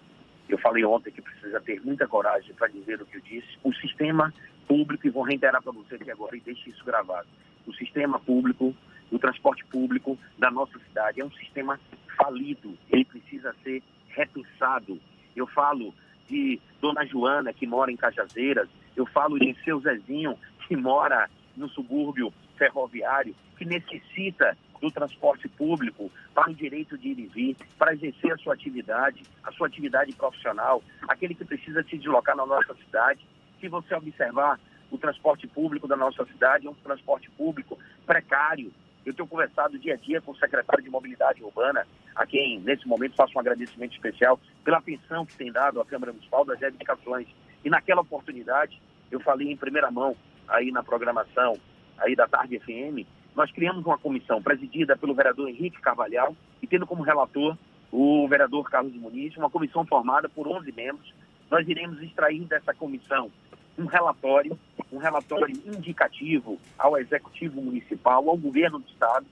Eu 0.49 0.57
falei 0.57 0.83
ontem 0.83 1.11
que 1.11 1.21
precisa 1.21 1.61
ter 1.61 1.79
muita 1.81 2.07
coragem 2.07 2.55
para 2.55 2.69
dizer 2.69 2.99
o 2.99 3.05
que 3.05 3.17
eu 3.17 3.21
disse. 3.21 3.47
O 3.63 3.71
sistema 3.71 4.33
público, 4.67 5.05
e 5.05 5.11
vou 5.11 5.21
reiterar 5.21 5.61
para 5.61 5.71
você 5.71 5.93
aqui 5.93 6.09
agora 6.09 6.35
e 6.35 6.39
deixe 6.39 6.71
isso 6.71 6.83
gravado, 6.83 7.27
o 7.67 7.73
sistema 7.75 8.19
público, 8.19 8.75
o 9.11 9.19
transporte 9.19 9.63
público 9.65 10.17
da 10.39 10.49
nossa 10.49 10.79
cidade 10.79 11.21
é 11.21 11.25
um 11.25 11.31
sistema 11.33 11.79
falido. 12.17 12.75
Ele 12.89 13.05
precisa 13.05 13.55
ser 13.63 13.83
repensado. 14.09 14.99
Eu 15.35 15.45
falo 15.45 15.93
de 16.27 16.59
Dona 16.81 17.05
Joana, 17.05 17.53
que 17.53 17.67
mora 17.67 17.91
em 17.91 17.95
Cajazeiras. 17.95 18.67
Eu 18.95 19.05
falo 19.05 19.37
de 19.37 19.55
seu 19.63 19.79
Zezinho, 19.81 20.35
que 20.67 20.75
mora 20.75 21.29
no 21.55 21.69
subúrbio 21.69 22.33
ferroviário, 22.57 23.35
que 23.55 23.65
necessita 23.65 24.57
do 24.83 24.91
transporte 24.91 25.47
público 25.47 26.11
para 26.35 26.51
o 26.51 26.53
direito 26.53 26.97
de 26.97 27.07
ir 27.07 27.19
e 27.19 27.27
vir, 27.27 27.57
para 27.79 27.93
exercer 27.93 28.33
a 28.33 28.37
sua 28.37 28.53
atividade, 28.53 29.23
a 29.41 29.51
sua 29.53 29.67
atividade 29.67 30.11
profissional, 30.11 30.83
aquele 31.07 31.33
que 31.33 31.45
precisa 31.45 31.81
se 31.83 31.97
deslocar 31.97 32.35
na 32.35 32.45
nossa 32.45 32.75
cidade. 32.75 33.25
Se 33.61 33.69
você 33.69 33.95
observar 33.95 34.59
o 34.91 34.97
transporte 34.97 35.47
público 35.47 35.87
da 35.87 35.95
nossa 35.95 36.25
cidade, 36.25 36.67
é 36.67 36.69
um 36.69 36.73
transporte 36.73 37.31
público 37.31 37.79
precário. 38.05 38.73
Eu 39.05 39.13
tenho 39.13 39.25
conversado 39.25 39.79
dia 39.79 39.93
a 39.93 39.97
dia 39.97 40.19
com 40.19 40.33
o 40.33 40.37
secretário 40.37 40.83
de 40.83 40.89
Mobilidade 40.89 41.41
Urbana, 41.41 41.87
a 42.13 42.25
quem, 42.25 42.59
nesse 42.59 42.85
momento, 42.85 43.15
faço 43.15 43.37
um 43.37 43.39
agradecimento 43.39 43.93
especial 43.93 44.37
pela 44.65 44.79
atenção 44.79 45.25
que 45.25 45.37
tem 45.37 45.49
dado 45.49 45.79
à 45.79 45.85
Câmara 45.85 46.11
Municipal 46.11 46.43
das 46.43 46.61
Edificações. 46.61 47.27
E 47.63 47.69
naquela 47.69 48.01
oportunidade, 48.01 48.81
eu 49.09 49.21
falei 49.21 49.49
em 49.49 49.55
primeira 49.55 49.89
mão, 49.89 50.13
aí 50.45 50.71
na 50.71 50.83
programação 50.83 51.57
aí 51.97 52.17
da 52.17 52.27
Tarde 52.27 52.59
FM, 52.59 53.07
nós 53.35 53.51
criamos 53.51 53.85
uma 53.85 53.97
comissão 53.97 54.41
presidida 54.41 54.95
pelo 54.95 55.13
vereador 55.13 55.49
Henrique 55.49 55.81
Carvalhal 55.81 56.35
e 56.61 56.67
tendo 56.67 56.85
como 56.85 57.03
relator 57.03 57.57
o 57.91 58.27
vereador 58.27 58.69
Carlos 58.69 58.93
Muniz, 58.95 59.35
uma 59.37 59.49
comissão 59.49 59.85
formada 59.85 60.27
por 60.27 60.47
11 60.47 60.71
membros. 60.71 61.13
Nós 61.49 61.67
iremos 61.67 62.01
extrair 62.01 62.43
dessa 62.45 62.73
comissão 62.73 63.31
um 63.77 63.85
relatório, 63.85 64.57
um 64.91 64.97
relatório 64.97 65.55
indicativo 65.65 66.59
ao 66.77 66.97
Executivo 66.97 67.61
Municipal, 67.61 68.27
ao 68.29 68.37
Governo 68.37 68.79
do 68.79 68.87
Estado. 68.87 69.25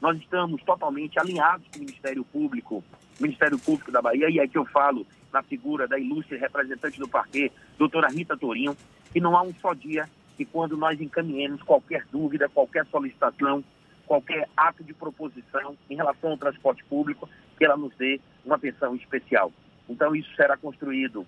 Nós 0.00 0.16
estamos 0.18 0.62
totalmente 0.62 1.18
alinhados 1.18 1.66
com 1.68 1.78
o 1.78 1.80
Ministério 1.80 2.24
Público, 2.24 2.84
Ministério 3.20 3.58
Público 3.58 3.90
da 3.90 4.00
Bahia, 4.00 4.30
e 4.30 4.40
aqui 4.40 4.56
eu 4.56 4.64
falo 4.64 5.06
na 5.32 5.42
figura 5.42 5.86
da 5.86 5.98
ilustre 5.98 6.36
representante 6.38 6.98
do 6.98 7.08
parquê, 7.08 7.50
doutora 7.76 8.08
Rita 8.08 8.36
Torinho, 8.36 8.76
que 9.12 9.20
não 9.20 9.36
há 9.36 9.42
um 9.42 9.52
só 9.54 9.74
dia 9.74 10.08
que 10.38 10.44
quando 10.44 10.76
nós 10.76 11.00
encaminhemos 11.00 11.60
qualquer 11.64 12.06
dúvida, 12.12 12.48
qualquer 12.48 12.86
solicitação, 12.86 13.62
qualquer 14.06 14.48
ato 14.56 14.84
de 14.84 14.94
proposição 14.94 15.76
em 15.90 15.96
relação 15.96 16.30
ao 16.30 16.38
transporte 16.38 16.84
público, 16.84 17.28
que 17.58 17.64
ela 17.64 17.76
nos 17.76 17.92
dê 17.96 18.20
uma 18.44 18.54
atenção 18.54 18.94
especial. 18.94 19.52
Então, 19.88 20.14
isso 20.14 20.32
será 20.36 20.56
construído 20.56 21.26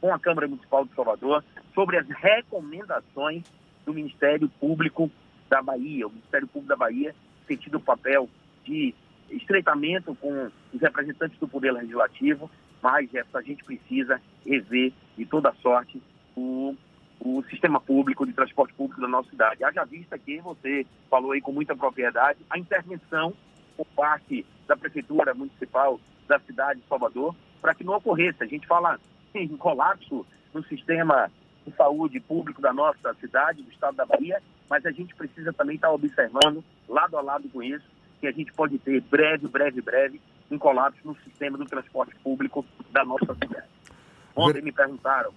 com 0.00 0.14
a 0.14 0.18
Câmara 0.18 0.48
Municipal 0.48 0.86
de 0.86 0.94
Salvador 0.94 1.44
sobre 1.74 1.98
as 1.98 2.08
recomendações 2.08 3.44
do 3.84 3.92
Ministério 3.92 4.48
Público 4.48 5.10
da 5.50 5.60
Bahia. 5.60 6.06
O 6.06 6.10
Ministério 6.10 6.48
Público 6.48 6.68
da 6.70 6.76
Bahia 6.76 7.14
tem 7.46 7.58
tido 7.58 7.76
o 7.76 7.80
papel 7.80 8.30
de 8.64 8.94
estreitamento 9.30 10.14
com 10.14 10.50
os 10.72 10.80
representantes 10.80 11.38
do 11.38 11.46
Poder 11.46 11.72
Legislativo, 11.72 12.50
mas 12.82 13.14
essa, 13.14 13.38
a 13.38 13.42
gente 13.42 13.62
precisa 13.62 14.22
rever 14.46 14.94
de 15.18 15.26
toda 15.26 15.52
sorte 15.60 16.00
o 16.34 16.74
o 17.20 17.42
sistema 17.44 17.80
público 17.80 18.26
de 18.26 18.32
transporte 18.32 18.74
público 18.74 19.00
da 19.00 19.08
nossa 19.08 19.30
cidade. 19.30 19.64
Haja 19.64 19.84
vista 19.84 20.18
que 20.18 20.40
você 20.40 20.86
falou 21.10 21.32
aí 21.32 21.40
com 21.40 21.52
muita 21.52 21.76
propriedade, 21.76 22.38
a 22.48 22.58
intervenção 22.58 23.34
por 23.76 23.86
parte 23.86 24.46
da 24.66 24.76
Prefeitura 24.76 25.34
Municipal 25.34 26.00
da 26.26 26.38
cidade 26.40 26.80
de 26.80 26.86
Salvador 26.86 27.34
para 27.60 27.74
que 27.74 27.84
não 27.84 27.94
ocorresse. 27.94 28.42
A 28.42 28.46
gente 28.46 28.66
fala 28.66 28.98
em 29.34 29.56
colapso 29.56 30.26
no 30.52 30.62
sistema 30.64 31.30
de 31.66 31.74
saúde 31.74 32.20
público 32.20 32.60
da 32.60 32.72
nossa 32.72 33.14
cidade, 33.14 33.62
do 33.62 33.70
estado 33.70 33.96
da 33.96 34.06
Bahia, 34.06 34.40
mas 34.68 34.84
a 34.86 34.90
gente 34.90 35.14
precisa 35.14 35.52
também 35.52 35.76
estar 35.76 35.90
observando, 35.90 36.64
lado 36.88 37.16
a 37.16 37.20
lado 37.20 37.48
com 37.48 37.62
isso, 37.62 37.84
que 38.20 38.26
a 38.26 38.32
gente 38.32 38.52
pode 38.52 38.78
ter 38.78 39.00
breve, 39.02 39.46
breve, 39.48 39.80
breve, 39.80 40.20
um 40.50 40.58
colapso 40.58 40.98
no 41.04 41.16
sistema 41.16 41.58
do 41.58 41.64
transporte 41.66 42.14
público 42.16 42.64
da 42.90 43.04
nossa 43.04 43.34
cidade. 43.34 43.66
Ontem 44.34 44.62
me 44.62 44.72
perguntaram 44.72 45.32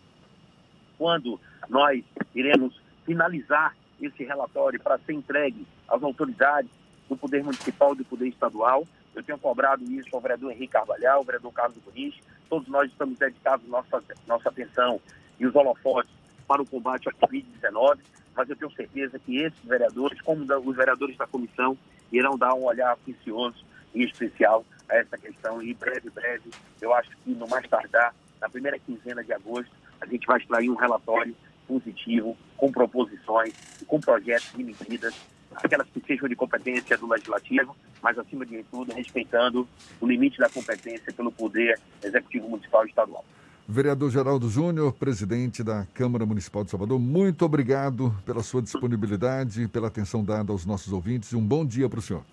quando 0.98 1.40
nós 1.72 2.04
iremos 2.36 2.78
finalizar 3.06 3.76
esse 4.02 4.26
relatório 4.26 4.80
para 4.80 4.98
ser 5.00 5.14
entregue 5.14 5.66
às 5.88 6.04
autoridades 6.04 6.70
do 7.08 7.16
Poder 7.16 7.44
Municipal 7.44 7.94
e 7.94 7.98
do 8.00 8.06
Poder 8.06 8.28
Estadual. 8.28 8.86
Eu 9.16 9.24
tenho 9.24 9.38
cobrado 9.38 9.84
isso 9.86 10.10
ao 10.14 10.22
vereador 10.22 10.52
Henrique 10.52 10.74
Carvalhal, 10.74 11.20
ao 11.20 11.24
vereador 11.24 11.54
Carlos 11.54 11.78
Muniz. 11.86 12.14
Todos 12.50 12.68
nós 12.68 12.92
estamos 12.92 13.18
dedicados 13.18 13.66
nossa, 13.70 14.04
nossa 14.28 14.50
atenção 14.50 15.00
e 15.40 15.46
os 15.46 15.56
holofotes 15.56 16.12
para 16.46 16.62
o 16.62 16.68
combate 16.68 17.08
à 17.08 17.14
Covid-19, 17.14 18.00
mas 18.36 18.50
eu 18.50 18.56
tenho 18.58 18.72
certeza 18.72 19.18
que 19.18 19.38
esses 19.38 19.60
vereadores, 19.64 20.20
como 20.22 20.44
os 20.44 20.76
vereadores 20.76 21.16
da 21.16 21.26
comissão, 21.26 21.78
irão 22.12 22.38
dar 22.38 22.54
um 22.54 22.66
olhar 22.66 22.92
atencioso 22.92 23.64
e 23.96 24.04
especial 24.04 24.66
a 24.90 24.98
essa 24.98 25.18
questão. 25.18 25.62
E 25.62 25.74
breve, 25.74 26.10
breve, 26.10 26.50
eu 26.82 26.94
acho 26.94 27.10
que 27.24 27.32
no 27.32 27.48
mais 27.48 27.66
tardar, 27.70 28.14
na 28.42 28.50
primeira 28.50 28.78
quinzena 28.78 29.24
de 29.24 29.32
agosto, 29.32 29.72
a 30.02 30.06
gente 30.06 30.28
vai 30.28 30.38
extrair 30.38 30.70
um 30.70 30.76
relatório 30.76 31.34
positivo, 31.68 32.38
com 32.58 32.72
proposições, 32.72 33.54
com 33.88 34.00
projetos 34.00 34.52
de 34.56 34.64
medidas, 34.64 35.16
aquelas 35.56 35.88
que 35.90 36.02
sejam 36.06 36.28
de 36.28 36.36
competência 36.36 36.98
do 36.98 37.08
Legislativo, 37.08 37.76
mas 38.02 38.18
acima 38.18 38.46
de 38.46 38.64
tudo 38.64 38.94
respeitando 38.94 39.68
o 40.00 40.08
limite 40.08 40.38
da 40.38 40.50
competência 40.50 41.12
pelo 41.14 41.32
Poder 41.32 41.80
Executivo 42.04 42.50
Municipal 42.50 42.86
e 42.86 42.90
Estadual. 42.90 43.26
Vereador 43.68 44.12
Geraldo 44.12 44.50
Júnior, 44.50 44.92
presidente 44.94 45.64
da 45.64 45.86
Câmara 45.94 46.26
Municipal 46.26 46.64
de 46.64 46.72
Salvador, 46.72 47.00
muito 47.00 47.46
obrigado 47.46 48.14
pela 48.26 48.44
sua 48.44 48.62
disponibilidade, 48.62 49.68
pela 49.70 49.88
atenção 49.88 50.24
dada 50.24 50.52
aos 50.52 50.66
nossos 50.66 50.92
ouvintes 50.92 51.32
e 51.32 51.38
um 51.38 51.46
bom 51.46 51.66
dia 51.66 51.88
para 51.88 52.00
o 52.00 52.02
senhor. 52.02 52.24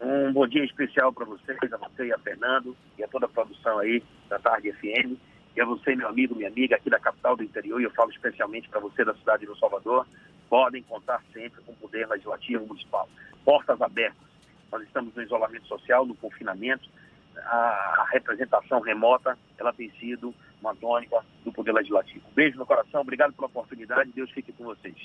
Um 0.00 0.32
bom 0.32 0.46
dia 0.46 0.64
especial 0.64 1.12
para 1.12 1.24
vocês, 1.24 1.58
a 1.72 1.76
você 1.76 2.06
e 2.06 2.12
a 2.12 2.18
Fernando 2.18 2.76
e 2.98 3.02
a 3.02 3.08
toda 3.08 3.26
a 3.26 3.28
produção 3.28 3.78
aí 3.78 4.02
da 4.28 4.38
Tarde 4.38 4.72
FM. 4.72 5.18
E 5.56 5.60
a 5.60 5.64
você, 5.64 5.94
meu 5.94 6.08
amigo, 6.08 6.34
minha 6.34 6.48
amiga 6.48 6.76
aqui 6.76 6.90
da 6.90 6.98
capital 6.98 7.36
do 7.36 7.44
interior, 7.44 7.80
e 7.80 7.84
eu 7.84 7.90
falo 7.90 8.10
especialmente 8.10 8.68
para 8.68 8.80
você 8.80 9.04
da 9.04 9.14
cidade 9.14 9.46
do 9.46 9.56
Salvador, 9.56 10.06
podem 10.48 10.82
contar 10.82 11.22
sempre 11.32 11.62
com 11.62 11.72
o 11.72 11.76
Poder 11.76 12.08
Legislativo 12.08 12.66
Municipal. 12.66 13.08
Portas 13.44 13.80
abertas. 13.80 14.24
Nós 14.72 14.82
estamos 14.82 15.14
no 15.14 15.22
isolamento 15.22 15.66
social, 15.66 16.04
no 16.04 16.14
confinamento. 16.14 16.88
A 17.36 18.08
representação 18.12 18.80
remota, 18.80 19.38
ela 19.58 19.72
tem 19.72 19.90
sido 19.92 20.34
uma 20.60 20.74
tônica 20.74 21.24
do 21.44 21.52
Poder 21.52 21.72
Legislativo. 21.72 22.24
Beijo 22.34 22.58
no 22.58 22.66
coração, 22.66 23.02
obrigado 23.02 23.32
pela 23.32 23.46
oportunidade, 23.46 24.10
Deus 24.12 24.30
fique 24.30 24.52
com 24.52 24.64
vocês. 24.64 24.96